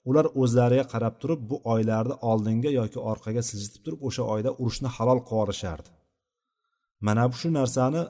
[0.09, 5.20] ular o'zlariga qarab turib bu oylarni oldinga yoki orqaga siljitib turib o'sha oyda urushni halol
[5.28, 5.90] qilib yuborishardi
[7.07, 8.03] mana shu narsani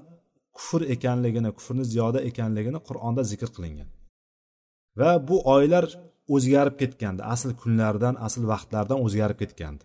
[0.57, 3.89] kufr ekanligini kufrni ziyoda ekanligini qur'onda zikr qilingan.
[5.01, 5.85] Va bu oylar
[6.35, 7.23] o'zgarib ketgandi.
[7.35, 9.85] Asl kunlardan asl vaqtlardan o'zgarib ketgandi.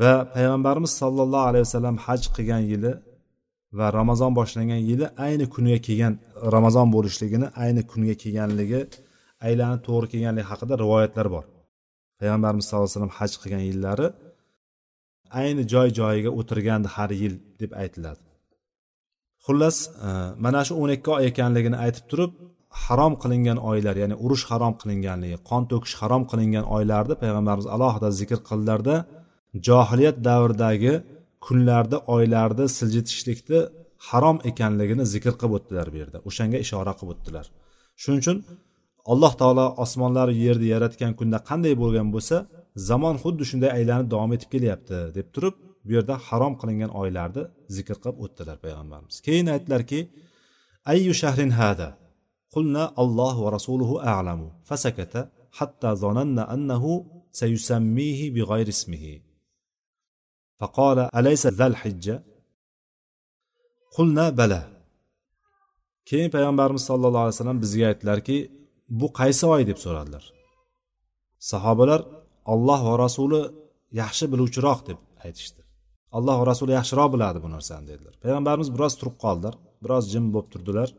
[0.00, 2.92] Va payg'ambarimiz sollallohu alayhi vasallam haj qilgan yili
[3.78, 6.14] va ramazon boshlangan yili ayni kuniga kelgan
[6.54, 8.80] ramazon bo'lishligini ayni kunga kelganligi
[9.46, 11.44] aylanib to'g'ri kelganligi haqida rivoyatlar bor.
[12.20, 14.06] Payg'ambarimiz sallallohu alayhi vasallam haj qilgan yillari
[15.40, 18.22] ayni joy joyiga o'tirgandi har yil deb aytiladi.
[19.44, 19.76] Xullas
[20.06, 20.08] e,
[20.44, 22.32] mana shu o'n ikki oy ekanligini aytib turib
[22.84, 28.38] harom qilingan oylar ya'ni urush harom qilinganligi qon to'kish harom qilingan oylarni payg'ambarimiz alohida zikr
[28.48, 28.96] qildilarda
[29.68, 30.94] johiliyat davridagi
[31.46, 33.60] kunlarda oylarni siljitishlikni
[34.08, 36.18] harom ekanligini zikr qilib o'tdilar bu yerda.
[36.28, 37.46] O'shanga ishora qilib o'tdilar.
[38.02, 38.38] Shuning uchun
[39.12, 42.36] alloh taolo osmonlar yerni yaratgan kunda qanday bo'lgan bo'lsa
[42.88, 45.54] zamon xuddi shunday aylanib davom etib kelyapti deb turib
[45.86, 47.42] bu yerda harom qilingan oylarni
[47.76, 49.16] zikr qilib o'tdilar payg'ambarimiz.
[49.26, 50.00] Keyin aytdilarki
[50.92, 51.88] ayyu shahrin hada?
[52.53, 55.21] qulna alloh va rasuluhu a'lamu fasakata
[55.59, 56.91] hatta zonanna annahu
[57.39, 59.15] sayusammihi bighayri ismihi
[60.63, 62.15] فقال أليس ذا الحجة
[63.95, 64.61] qulna bala
[66.09, 68.37] keyin payg'ambarimiz sollallohu alayhi vasallam bizga aytdilarki
[68.99, 70.23] bu qaysi oy deb so'radilar
[71.51, 72.01] sahobalar
[72.53, 73.41] olloh va rasuli
[74.01, 75.61] yaxshi biluvchiroq deb aytishdi
[76.17, 80.49] alloh va rasuli yaxshiroq biladi bu narsani dedilar payg'ambarimiz biroz turib qoldilar biroz jim bo'lib
[80.53, 80.89] turdilar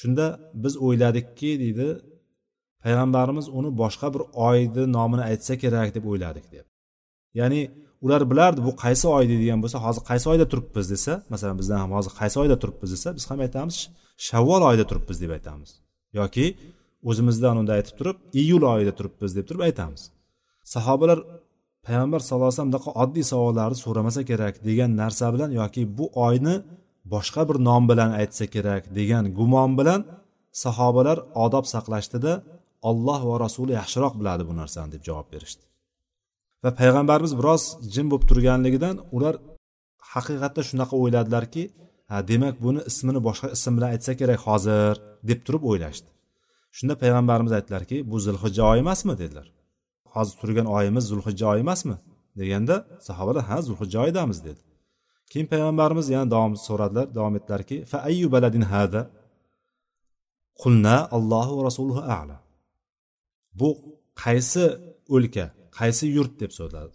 [0.00, 0.26] Shunda
[0.62, 1.88] biz o'yladikki deydi
[2.84, 6.66] payg'ambarimiz uni boshqa bir oyni nomini aytsa kerak deb o'yladik deb
[7.40, 7.60] ya'ni
[8.04, 11.90] ular bilardi bu qaysi oy deydigan bo'lsa hozir qaysi oyda turibmiz desa masalan bizdan ham
[11.96, 13.76] hozir qaysi oyda turibmiz desa biz ham aytamiz
[14.16, 15.70] shavvol oyida turibmiz deb aytamiz.
[16.18, 16.46] Yoki
[17.10, 20.02] o'zimizdan unda aytib turib iyul oyida turibmiz deb turib aytamiz.
[20.74, 21.18] Sahobalar
[21.86, 26.54] payg'ambar sallallohu alayhi vasallam bunaqa oddiy savollarni so'ramasa kerak degan narsa bilan yoki bu oyni
[27.12, 30.00] boshqa bir nom bilan aytsa kerak degan gumon bilan
[30.64, 32.32] sahobalar odob saqlashdida
[32.88, 35.64] olloh va rasuli yaxshiroq biladi bu narsani deb javob berishdi.
[36.64, 37.62] Va payg'ambarimiz biroz
[37.94, 39.34] jim bo'lib turganligidan ular
[40.12, 41.64] haqiqatda shunaqa o'yladilarki
[42.10, 44.94] ha demak buni ismini boshqa ism bilan aytsa kerak hozir
[45.28, 46.08] deb turib o'ylashdi.
[46.76, 49.14] Shunda payg'ambarimiz aytdilarki bu zulhijja oyi emasmi?
[49.22, 49.46] dedilar.
[50.14, 51.96] Hozir turgan oyimiz zulhijja oyi emasmi?
[52.40, 52.76] deganda
[53.08, 54.60] sahobalar ha zulhijja oyidamiz dedi.
[55.30, 59.00] Keyin payg'ambarimiz yana davom so'radilar davom etdilarki fa ayyu baladin hada
[60.62, 62.36] qulna allohu va rasuluhu ala.
[63.60, 63.68] Bu
[64.22, 64.64] qaysi
[65.14, 65.44] o'lka
[65.78, 66.50] qaysi yurt deb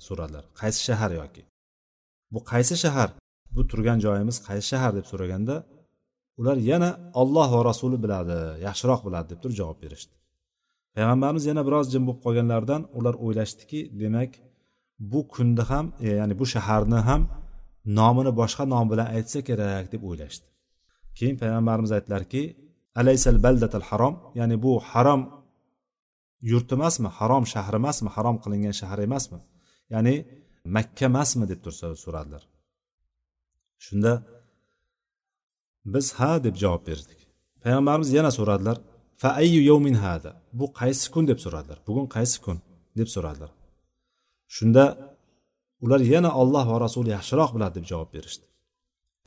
[0.08, 1.44] so'radilar qaysi shahar yoki?
[2.34, 3.10] Bu qaysi shahar?
[3.56, 5.56] Bu turgan joyimiz qaysi shahar deb so'raganda
[6.40, 6.90] ular yana
[7.22, 10.14] olloh va rasuli biladi yaxshiroq biladi deb turib javob berishdi.
[10.96, 14.32] Payg'ambarimiz yana biroz jim bo'lib qolganlaridan ular o'ylashdiki demak
[15.12, 17.22] bu kunda ham e, ya'ni bu shaharni ham
[17.98, 20.48] nomini boshqa nom bilan aytsa kerak deb o'ylashdi.
[21.18, 22.42] Keyin payg'ambarimiz aytdilarki
[23.00, 25.22] alaysal baldatal harom ya'ni bu harom
[26.52, 29.40] yurt emasmi harom shahar emasmi harom qilingan shahar emasmi?
[29.94, 30.16] Ya'ni
[30.76, 32.44] makka emasmi deb tursa so'radilar.
[33.86, 34.14] Shunda
[35.94, 37.20] biz ha deb javob berdik.
[37.64, 38.78] Payg'ambarimiz yana so'radilar
[39.22, 40.32] fa ayyu yawmin hada?
[40.60, 41.78] Bu qaysi kun deb so'radilar.
[41.88, 42.58] Bugun qaysi kun?
[43.00, 43.52] deb so'radilar.
[44.56, 44.84] Shunda
[45.84, 48.46] ular yana olloh va rasuli yaxshiroq biladi deb javob berishdi.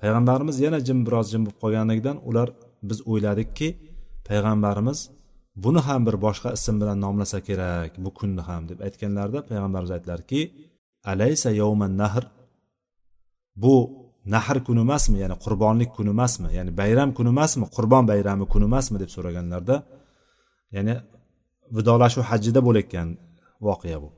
[0.00, 2.48] Payg'ambarimiz yana jim biroz jim bo'lib qolganligidan ular
[2.88, 3.68] biz o'yladikki
[4.28, 4.98] payg'ambarimiz
[5.64, 10.40] buni ham bir boshqa ism bilan nomlasa kerak bu kunni ham deb aytganlarida payg'ambarimiz aytdilarki
[11.12, 12.24] alaysa yovman nahr?
[13.62, 13.74] Bu
[14.34, 18.96] nahr kuni emasmi ya'ni qurbonlik kuni emasmi ya'ni bayram kuni emasmi qurbon bayrami kuni emasmi
[19.02, 19.76] deb so'raganlarida
[20.76, 20.94] ya'ni
[21.76, 23.08] vidolashuv hajjida bo'layotgan
[23.68, 24.08] voqea bu.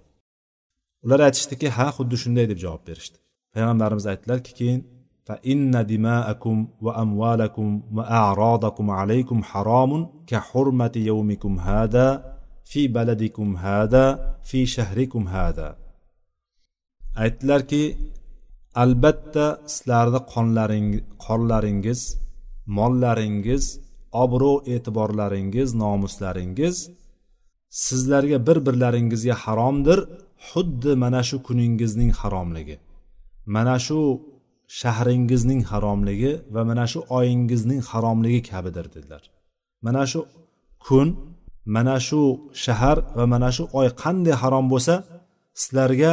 [1.05, 3.17] ular aytishdiki ha xuddi shunday deb javob berishdi.
[3.55, 4.81] Payg'ambarimiz aytdilarki keyin
[5.27, 12.07] fa inna dimaakum va amvalakum va a'rodakum alaykum haromun ka hurmati yawmikum hada
[12.71, 14.05] fi baladikum hada
[14.49, 15.69] fi shahrikum hada.
[17.25, 17.83] Aytdilarki
[18.83, 20.21] albatta sizlarni
[21.25, 22.01] qonlaringiz
[22.77, 23.65] mollaringiz
[24.25, 26.77] obro' e'tiborlaringiz nomuslaringiz
[27.85, 30.01] sizlarga bir birlaringizga haromdir.
[30.51, 32.77] Xuddi mana shu kuningizning haromligi
[33.57, 33.99] mana shu
[34.81, 39.23] shahringizning haromligi va mana shu oyingizning haromligi kabidir dedilar.
[39.87, 40.21] Mana shu
[40.87, 41.09] kun
[41.77, 42.21] mana shu
[42.65, 44.95] shahar va mana shu oy qanday harom bo'lsa
[45.63, 46.13] sizlarga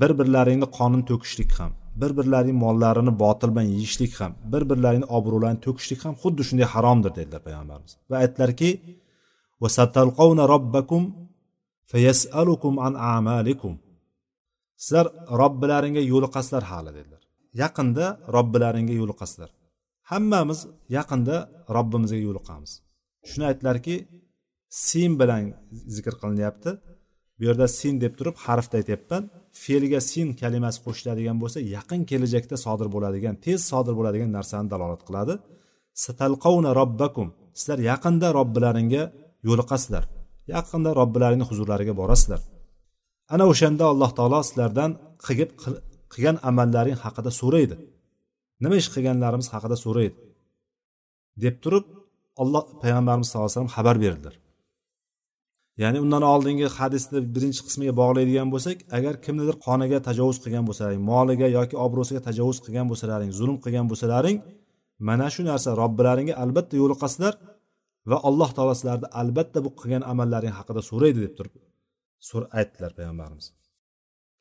[0.00, 5.60] bir birlaringni qonin to'kishlik ham bir birlaring mollarini botil bilan yeyishlik ham bir birlaringni obro'larini
[5.66, 7.92] to'kishlik ham xuddi shunday haromdir dedilar payg'ambarimiz.
[8.10, 8.70] Va aytdilarki
[11.90, 13.74] fayasalukum an amalikum.
[14.82, 15.06] Sizlar
[15.40, 17.22] robbilaringga yo'liqasizlar hali dedilar.
[17.62, 19.50] Yaqinda robbilaringga yo'liqasizlar.
[20.10, 20.60] Hammamiz
[20.96, 21.36] yaqinda
[21.76, 22.72] robbimizga yo'liqamiz.
[23.30, 23.94] Shuni aytdilarki
[24.86, 25.42] sin bilan
[25.94, 26.70] zikr qilinyapti.
[27.38, 29.22] Bu yerda sin deb turib harfda aytyapman.
[29.62, 35.34] Fe'lga sin kalimasi qo'shiladigan bo'lsa yaqin kelajakda sodir bo'ladigan tez sodir bo'ladigan narsani dalolat qiladi.
[36.04, 37.28] Satalqovna robbakum.
[37.58, 39.02] Sizlar yaqinda robbilaringga
[39.48, 40.04] yo'liqasizlar.
[40.54, 42.40] Yaqinda robbilaringni huzurlariga borasizlar.
[43.34, 44.90] Ana o'shanda alloh taolo sizlardan
[45.26, 45.50] qilib
[46.12, 47.76] qilgan amallaring haqida so'raydi.
[48.62, 50.16] Nima ish qilganlarimiz haqida so'raydi.
[51.44, 51.86] Deb turib
[52.42, 54.34] olloh payg'ambarimiz sallallohu alayhi vasallam xabar berdilar.
[55.82, 61.48] Ya'ni undan oldingi hadisni birinchi qismiga bog'laydigan bo'lsak agar kimnidir qoniga tajovuz qilgan bo'lsalaring moliga
[61.58, 64.36] yoki obro'siga tajovuz qilgan bo'lsalaring zulm qilgan bo'lsalaring
[65.08, 67.34] mana shu narsa robbilaringga albatta yo'liqasizlar.
[68.10, 71.54] Va alloh taolo sizlarni albatta bu qilgan amallaring haqida so'raydi deb turib
[72.58, 73.46] aytdilar payg'ambarimiz.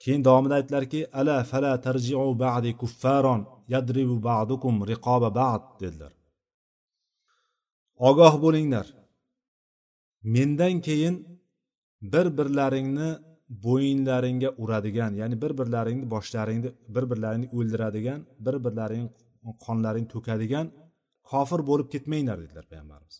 [0.03, 3.41] Keyin davomida aytdilarki ala fala tarjiu ba'di kuffaron
[3.73, 6.13] yadribu ba'dukum riqoba ba'd dedilar.
[8.09, 8.87] Ogoh bo'linglar.
[10.35, 11.15] Mendan keyin
[12.13, 13.09] bir birlaringni
[13.65, 19.05] bo'yinlaringga uradigan ya'ni bir birlaringni boshlaringni bir birlaringni o'ldiradigan bir birlaring
[19.65, 20.65] qonlaringni to'kadigan
[21.31, 23.15] kofir bo'lib ketmanglar dedilar payg'ambarimiz.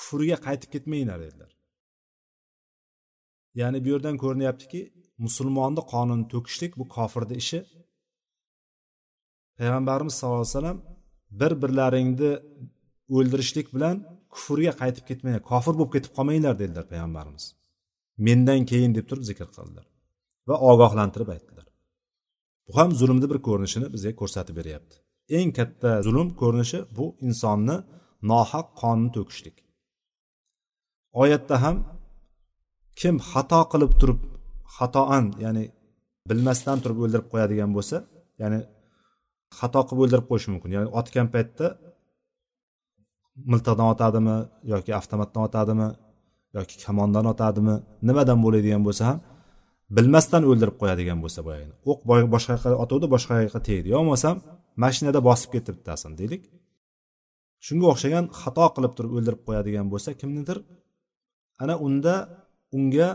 [0.00, 1.52] Kufrga qaytib ketmanglar dedilar.
[3.60, 4.80] Ya'ni bu yerdan ko'rinyaptiki
[5.24, 7.60] musulmonni qonini to'kishlik bu kofirni ishi.
[9.58, 10.78] Payg'ambarimiz sallallohu alayhi vasallam
[11.40, 12.32] bir birlaringni
[13.16, 13.96] o'ldirishlik bilan
[14.34, 17.44] kufrga qaytib ketmanglar kofir bo'lib ketib qolmanglar dedilar payg'ambarimiz.
[18.26, 19.86] Mendan keyin deb turib zikr qildilar
[20.48, 21.66] va ogohlantirib aytdilar.
[22.66, 24.96] Bu ham zulmni bir ko'rinishini bizga ko'rsatib beryapti.
[25.38, 27.76] Eng katta zulm ko'rinishi bu insonni
[28.30, 29.56] nohaq qonni to'kishlik.
[31.22, 31.76] Oyatda ham
[33.00, 34.20] kim xato qilib turib
[34.76, 35.64] xatoan ya'ni
[36.28, 37.96] bilmasdan turib o'ldirib qo'yadigan bo'lsa
[38.42, 38.60] ya'ni
[39.58, 40.70] xato qilib o'ldirib qo'yishi mumkin.
[40.76, 41.66] Ya'ni otgan paytda
[43.50, 44.36] miltiqdan otadimi
[44.72, 45.88] yoki avtomatdan otadimi
[46.58, 47.74] yoki kamondan otadimi
[48.08, 49.18] nimadan bo'ladigan bo'lsa ham
[49.96, 52.00] bilmasdan o'ldirib qo'yadigan bo'lsa boyagini o'q
[52.34, 53.86] boshqa yoqqa otuvdi boshqa yoqqa tegdi.
[53.94, 54.36] Yo bo'lmasam
[54.84, 56.42] mashinada bosib ketdi bittasini deylik.
[57.66, 60.58] Shunga o'xshagan xato qilib turib o'ldirib qo'yadigan bo'lsa kimnidir
[61.62, 62.14] ana unda
[62.76, 63.08] unga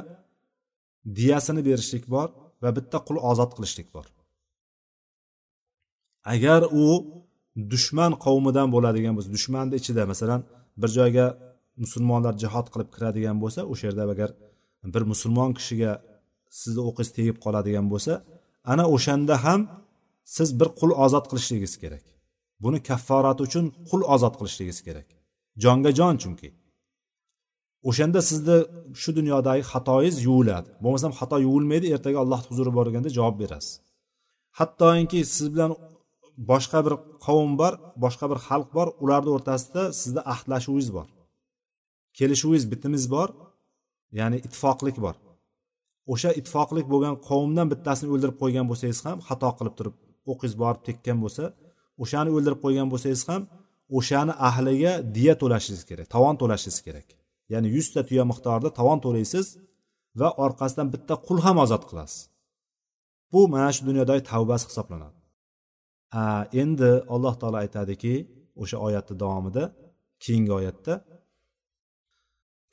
[1.17, 2.27] diyasini berishlik bor
[2.63, 4.05] va bitta qul ozod qilishlik bor.
[6.33, 6.85] Agar u
[7.73, 10.41] dushman qavmidan bo'ladigan bo'lsa dushmanni ichida masalan
[10.81, 11.27] bir joyga
[11.83, 14.29] musulmonlar jihod qilib kiradigan bo'lsa o'sha yerda agar
[14.93, 15.91] bir musulmon kishiga
[16.59, 18.13] sizni o'qingiz tegib qoladigan bo'lsa
[18.71, 19.61] ana o'shanda ham
[20.35, 22.05] siz bir qul ozod qilishligingiz kerak.
[22.63, 25.07] Buni kafforati uchun qul ozod qilishligingiz kerak.
[25.63, 26.49] Jonga jon chunki.
[27.89, 28.57] O'shanda sizni
[29.01, 30.69] shu dunyodagi xatoyingiz yuviladi.
[30.83, 33.73] Bo'lmasam xato yuvilmaydi ertaga alloh huzuri borganda javob berasiz.
[34.59, 35.71] Hattoki siz bilan
[36.51, 36.93] boshqa bir
[37.25, 37.73] qavm bor
[38.03, 41.07] boshqa bir xalq bor ularni o'rtasida sizni ahdlashuvingiz bor.
[42.17, 43.29] Kelishuvingiz bitimiz bor
[44.19, 45.15] ya'ni ittifoqlik bor.
[46.13, 49.95] O'sha ittifoqlik bo'lgan qavmdan bittasini o'ldirib qo'ygan bo'lsangiz ham xato qilib turib
[50.31, 51.43] o'qingiz borib tekkan bo'lsa
[52.03, 53.41] o'shani o'ldirib qo'ygan bo'lsangiz ham
[53.97, 57.07] o'shani ahliga diya to'lashingiz kerak tovon to'lashingiz kerak.
[57.53, 59.45] Ya'ni yuzta tuya miqdorida tovon to'laysiz
[60.19, 62.19] va orqasidan bitta qul ham ozod qilasiz.
[63.31, 65.17] Bu mana shu dunyodagi tavbasi hisoblanadi.
[66.61, 68.13] Endi alloh taolo aytadiki
[68.61, 69.63] o'sha oyatni davomida
[70.23, 70.93] keyingi oyatda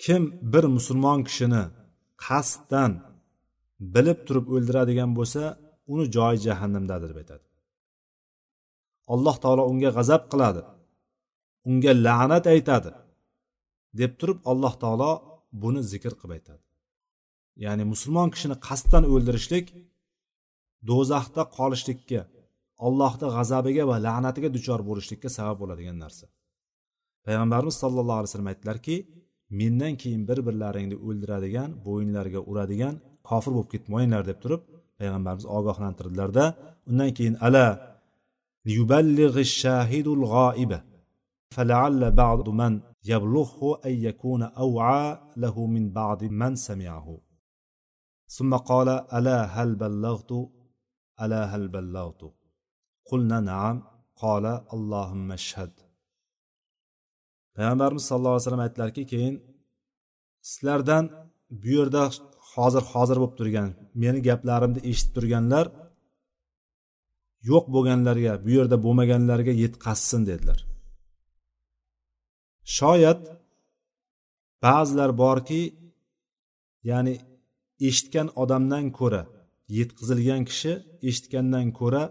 [0.04, 1.64] kim bir musulmon kishini
[2.24, 2.92] qasddan
[3.94, 5.42] bilib turib o'ldiradigan bo'lsa
[5.92, 7.44] uni joyi jahannamdadir deb aytadi.
[9.14, 10.62] Alloh taolo unga g'azab qiladi
[11.68, 12.90] unga la'nat aytadi.
[13.99, 15.11] deb turib alloh taolo
[15.63, 16.63] buni zikr qilib aytadi
[17.65, 19.65] ya'ni musulmon kishini qasddan o'ldirishlik
[20.89, 22.21] do'zaxda qolishlikka
[22.88, 26.25] allohni g'azabiga va la'natiga duchor bo'lishlikka sabab bo'ladigan narsa
[27.25, 28.95] payg'ambarimiz sollallohu alayhi vasallam aytdilarki
[29.59, 32.95] mendan keyin bir birlaringni o'ldiradigan bo'yinlariga uradigan
[33.29, 34.61] kofir bo'lib ketmanglar deb turib
[34.99, 36.45] payg'ambarimiz ogohlantirdilarda
[36.89, 37.65] undan keyin ala
[38.75, 40.79] yuballighi shahidul g'oiba
[41.55, 42.73] فلعل بعض من
[43.11, 47.07] يبلغه أن يكون أوعى له من بعض من سمعه
[48.27, 50.31] ثم قال ألا هل بلغت
[51.21, 52.21] ألا هل بلغت
[53.09, 53.83] قلنا نعم
[54.15, 55.73] قال اللهم اشهد
[57.57, 59.35] payg'ambarimiz sallallohu alayhi vasallam aytdilarki keyin
[60.49, 61.05] sizlardan
[61.61, 62.03] bu yerda
[62.53, 63.69] hozir hozir bo'lib turgan
[64.03, 65.65] meni gaplarimni eshitib turganlar
[67.49, 70.59] yo'q bo'lganlarga bu yerda bo'lmaganlarga yetkazsin dedilar
[72.78, 73.20] Shoyat
[74.64, 75.62] ba'zilar borki
[76.90, 77.14] ya'ni
[77.88, 79.22] eshitgan odamdan ko'ra
[79.78, 80.72] yetkazilgan kishi
[81.08, 82.04] eshitgandan ko'ra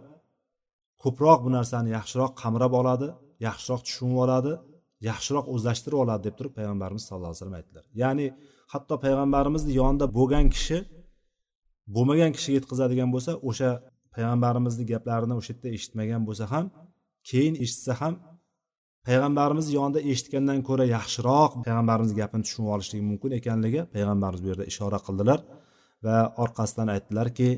[1.03, 3.07] ko'proq bu narsani yaxshiroq qamrab oladi
[3.47, 4.53] yaxshiroq tushunib oladi
[5.09, 7.85] yaxshiroq o'zlashtirib oladi deb turib payg'ambarimiz sallallohu alayhi vasallam aytdilar.
[8.01, 8.25] Ya'ni
[8.73, 10.77] hatto payg'ambarimizni yonida bo'lgan kishi
[11.95, 13.69] bo'lmagan kishiga yetkazadigan bo'lsa o'sha
[14.15, 16.65] payg'ambarimizni gaplarini o'sha yerda eshitmagan bo'lsa ham
[17.29, 18.13] keyin eshitsa ham
[19.07, 24.99] payg'ambarimiz yonida eshitgandan ko'ra yaxshiroq payg'ambarimiz gapini tushunib olishligi mumkin ekanligi payg'ambarimiz bu yerda ishora
[25.07, 25.39] qildilar
[26.05, 27.49] va orqasidan aytdilarki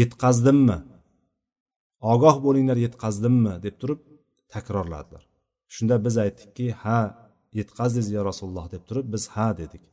[0.00, 0.78] yetkazdimmi
[2.12, 4.00] ogoh bo'linglar yetkazdimmi deb turib
[4.54, 5.22] takrorladilar.
[5.74, 6.98] Shunda biz aytdikki ha
[7.58, 8.66] yetkazdingiz ya rasululloh?
[8.74, 9.84] deb turib biz ha dedik.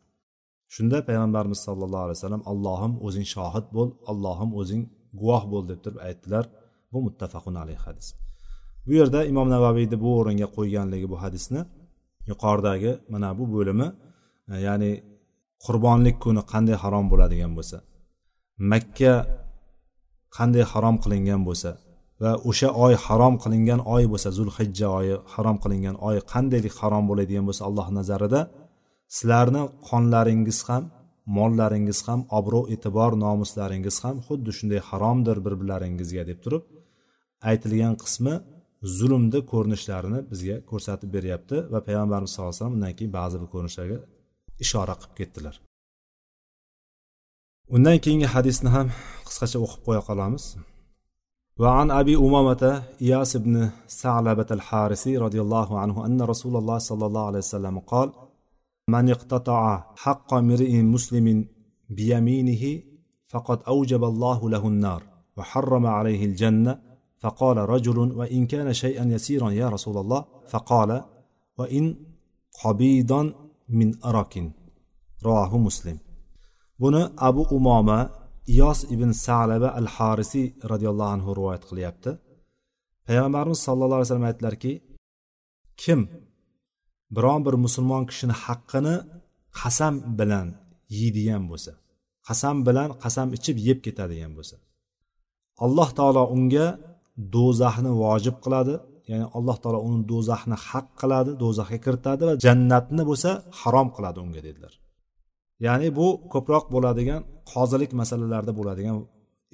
[0.75, 4.83] Shunda payg'ambarimiz sollallohu alayhi vasallam allohim o'zing shohid bo'l allohim o'zing
[5.19, 6.45] guvoh bo'l deb turib aytdilar.
[6.91, 8.07] Bu muttafaqun alayhi hadis.
[8.87, 11.61] Bu yerda imom navaviyni bu o'ringa qo'yganligi bu hadisni
[12.29, 13.87] yuqoridagi mana bu bo'limi
[14.51, 14.91] e, ya'ni
[15.65, 17.77] qurbonlik kuni qanday harom bo'ladigan bo'lsa
[18.71, 19.13] makka
[20.37, 21.71] qanday harom qilingan bo'lsa
[22.21, 27.45] va o'sha oy harom qilingan oy bo'lsa zulhijja oyi harom qilingan oy qandaylik harom bo'ladigan
[27.49, 28.41] bo'lsa alloh nazarida
[29.15, 30.83] sizlarni qonlaringiz ham
[31.37, 36.63] mollaringiz ham obro' e'tibor nomuslaringiz ham xuddi shunday haromdir bir birlaringizga deb turib
[37.49, 38.35] aytilgan qismi
[38.98, 43.98] zulmni ko'rinishlarini bizga ko'rsatib beryapti va payg'ambarimiz sallallohu alayhi vasallam undan keyin ba'zi bir ko'rinishlarga
[44.64, 45.54] ishora qilib ketdilar
[47.76, 48.86] undan keyingi hadisni ham
[49.28, 50.44] qisqacha o'qib qo'ya qolamiz
[51.62, 57.24] وعن أبي أمامة إياس بن ثعلبة الحارثي رضي الله عنه أن رسول الله صلى الله
[57.26, 58.08] عليه وسلم قال
[58.88, 61.26] من اقتطع حق امرئ مسلم
[61.90, 62.82] بيمينه
[63.26, 65.02] فقد أوجب الله له النار
[65.36, 66.72] وحرم عليه الجنة
[67.24, 70.90] فقال رجل وإن كان شيئا يسيرا يا رسول الله فقال
[71.58, 71.84] وإن
[72.64, 73.22] قبيضا
[73.68, 74.34] من أرك
[75.24, 75.98] رواه مسلم
[76.80, 77.98] buni abu umoma
[78.52, 82.10] iyos ibn salaba al harisiy roziyallohu anhu rivoyat qilyapti
[83.06, 84.72] payg'ambarimiz sallallohu alayhi vasallam aytdilarki
[85.82, 86.00] kim
[87.16, 88.94] biron bir musulmon kishini haqqini
[89.60, 90.48] qasam bilan
[90.98, 91.72] yeydigan bo'lsa
[92.28, 94.56] qasam bilan qasam ichib yeb ketadigan bo'lsa
[95.64, 96.66] alloh taolo unga
[97.35, 98.75] do'zaxni vojib qiladi.
[99.11, 104.41] Ya'ni alloh taolo uni do'zaxni haq qiladi do'zaxga kiritadi va jannatni bo'lsa harom qiladi unga
[104.47, 104.73] dedilar.
[105.65, 108.95] Ya'ni bu ko'proq bo'ladigan qozilik masalalarida bo'ladigan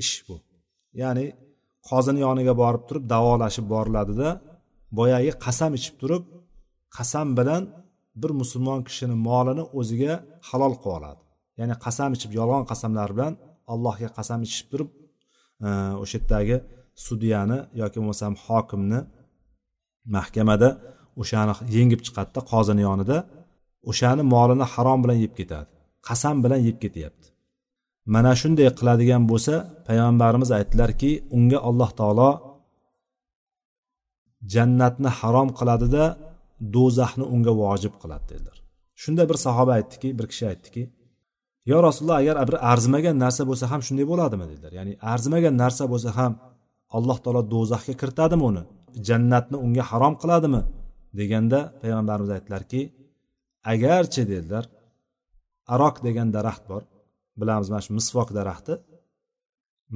[0.03, 0.35] ish bu.
[1.01, 1.25] Ya'ni
[1.89, 4.29] qozini yoniga borib turib davolashib boriladida
[4.99, 6.23] boyagi qasam ichib turib
[6.97, 7.63] qasam bilan
[8.21, 10.13] bir musulmon kishini molini o'ziga
[10.49, 11.21] halol qilib oladi.
[11.59, 13.33] Ya'ni qasam ichib yolg'on qasamlar bilan
[13.73, 14.89] allohga qasam ichib turib
[15.65, 15.69] e,
[16.03, 16.57] o'sha yerdagi
[17.05, 18.99] sudyani yoki bo'lmasam hokimni
[20.15, 20.69] mahkamada
[21.21, 23.17] o'shani yengib chiqadida qozini yonida
[23.89, 25.69] o'shani molini harom bilan yeb ketadi
[26.07, 27.27] qasam bilan yeb ketyapti.
[28.13, 29.53] Mana shunday qiladigan bo'lsa
[29.87, 32.29] payg'ambarimiz aytdilarki unga alloh taolo
[34.53, 36.03] jannatni harom qiladida
[36.75, 38.57] do'zaxni unga vojib qiladi dedilar.
[39.01, 40.83] Shunda bir sahoba aytdiki bir kishi aytdiki
[41.71, 44.45] yo rasululloh agar bir arzimagan narsa bo'lsa ham shunday bo'ladimi?
[44.51, 44.71] dedilar.
[44.79, 46.31] Ya'ni arzimagan narsa bo'lsa ham
[46.97, 48.63] alloh taolo do'zaxga kiritadimi uni?
[49.07, 50.61] Jannatni unga harom qiladimi?
[51.19, 52.81] deganda payg'ambarimiz aytdilarki
[53.73, 54.65] agarchi dedilar.
[55.73, 56.83] Arok degan daraxt bor.
[57.39, 58.73] Bilamiz mana shu misvok daraxti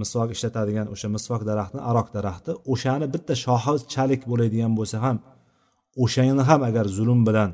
[0.02, 5.18] misvok ishlatadigan o'sha misvok daraxtini arok daraxti o'shani bitta shoxi chalik bo'ladigan bo'lsa ham
[6.04, 7.50] o'shani ham agar zulm bilan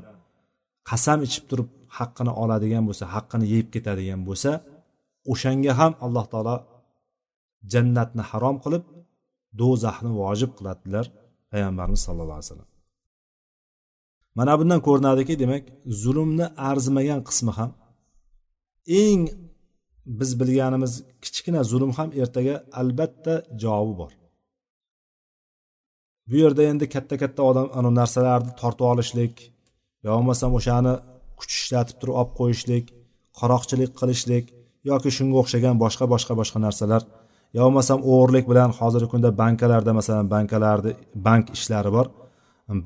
[0.90, 1.68] qasam ichib turib
[1.98, 4.50] haqqini oladigan bo'lsa haqqini yeyib ketadigan bo'lsa
[5.32, 6.56] o'shanga ham alloh taolo
[7.72, 8.82] jannatni harom qilib
[9.60, 11.06] do'zaxni vojib qiladilar
[11.52, 12.70] payg'ambarimiz sallallohu alayhi vasallam.
[14.38, 15.64] Mana bundan ko'rinadiki demak
[16.02, 17.70] zulmni arzimagan qismi ham
[19.02, 19.22] eng
[20.18, 20.92] biz bilganimiz
[21.24, 24.12] kichkina zulm ham ertaga albatta javobi bor.
[26.28, 29.34] Bu yerda endi katta katta odam anu narsalarni tortib olishlik
[30.04, 30.94] yo bo'lmasam o'shani
[31.38, 32.86] kuch ishlatib turib olib qo'yishlik
[33.40, 34.44] qaroqchilik qilishlik
[34.90, 37.02] yoki shunga o'xshagan boshqa boshqa boshqa narsalar
[37.56, 40.92] yo bo'lmasam o'g'irlik bilan hozirgi kunda bankalarda masalan bankalarni
[41.26, 42.06] bank ishlari bor.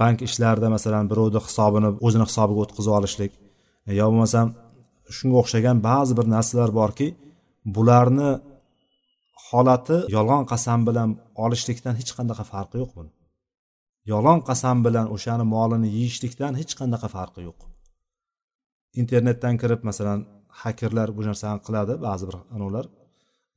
[0.03, 3.33] Bank ishlarida masalan birovni hisobini o'zini hisobiga o'tkazib olishlik.
[3.89, 4.47] E, yo bo'lmasam
[5.17, 7.09] shunga o'xshagan ba'zi bir narsalar borki
[7.77, 8.31] bularni
[9.49, 11.11] holati yolg'on qasam bilan
[11.45, 13.11] olishlikdan hech qanaqa farqi yo'q buni.
[14.13, 17.61] Yolg'on qasam bilan o'shani molini yeyishlikdan hech qanaqa farqi yo'q.
[19.01, 20.21] Internetdan kirib masalan
[20.63, 22.87] hakerlar bu narsani qiladi ba'zi bir anavlar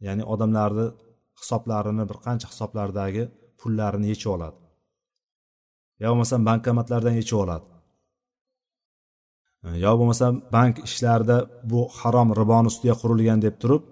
[0.06, 0.86] ya'ni odamlarni
[1.40, 3.24] hisoblarini bir qancha hisoblardagi
[3.60, 4.60] pullarini yechib oladi.
[6.02, 7.70] Yo bo'lmasam bankomatlardan yechib oladi.
[9.84, 11.38] Yo bo'lmasa bank ishlarida
[11.72, 13.84] bu harom riboni ustiga qurilgan deb turib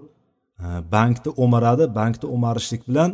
[0.63, 1.85] e, bankni o'maradi.
[1.99, 3.11] Bankni o'marishlik bilan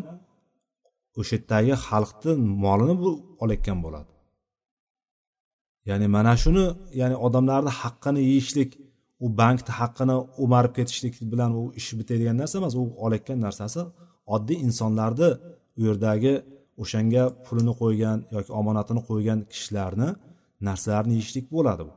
[1.19, 2.31] o'sha yerdagi xalqni
[2.63, 3.09] molini bu
[3.43, 4.11] olayotgan bo'ladi.
[5.89, 6.65] Ya'ni mana shuni
[7.01, 8.69] ya'ni odamlarni haqqini yeyishlik
[9.25, 13.81] u bankni haqqini o'marib ketishlik bilan u ish bitadigan narsa emas u olayotgan narsasi
[14.35, 15.29] oddiy insonlarni
[15.79, 16.33] u yerdagi
[16.83, 20.09] o'shanga pulini qo'ygan yoki omonatini qo'ygan kishilarni
[20.67, 21.93] narsalarini yeyishlik bo'ladi bu.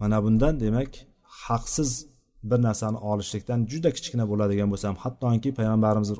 [0.00, 0.92] Mana bundan demak
[1.46, 1.90] haqsiz
[2.50, 6.10] bir narsani olishlikdan juda kichkina bo'ladigan bo'lsa ham hattoki payg'ambarimiz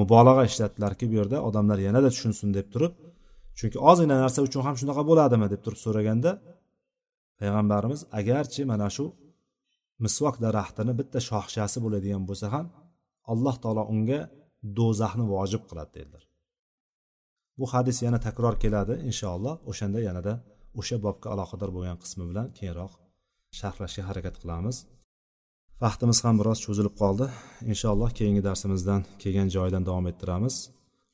[0.00, 2.92] mubolag'a ishlatdilarki bu yerda odamlar yanada tushunsin deb turib
[3.58, 6.30] chunki ozgina narsa uchun ham shunaqa bo'ladimi deb turib so'raganda
[7.40, 9.04] payg'ambarimiz agarchi mana shu
[10.04, 12.66] misvok daraxtini bitta shoxchasi bo'ladigan bo'lsa ham
[13.32, 14.20] alloh taolo unga
[14.78, 16.22] do'zaxni vojib qiladi dedilar.
[17.58, 19.54] Bu hadis yana takror keladi inshaalloh.
[19.70, 20.32] O'shanda yanada
[20.80, 22.92] o'sha bobga aloqador bo'lgan qismi bilan keyinroq
[23.58, 24.76] sharhlashga harakat qilamiz.
[25.82, 27.26] Vaqtimiz ham biroz cho'zilib qoldi.
[27.72, 30.54] Inshaalloh keyingi darsimizdan kelgan joyidan davom ettiramiz.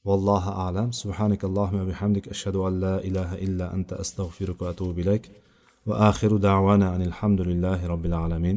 [0.08, 0.88] Vallohu alam.
[1.00, 2.24] Subhanakallohumma bihamdik.
[2.34, 5.24] Ashhadu an la ilaha illa anta astag'firuka va atubu ilayk.
[5.88, 8.56] Va axiru da'wana anil hamdulillahi robbil alamin.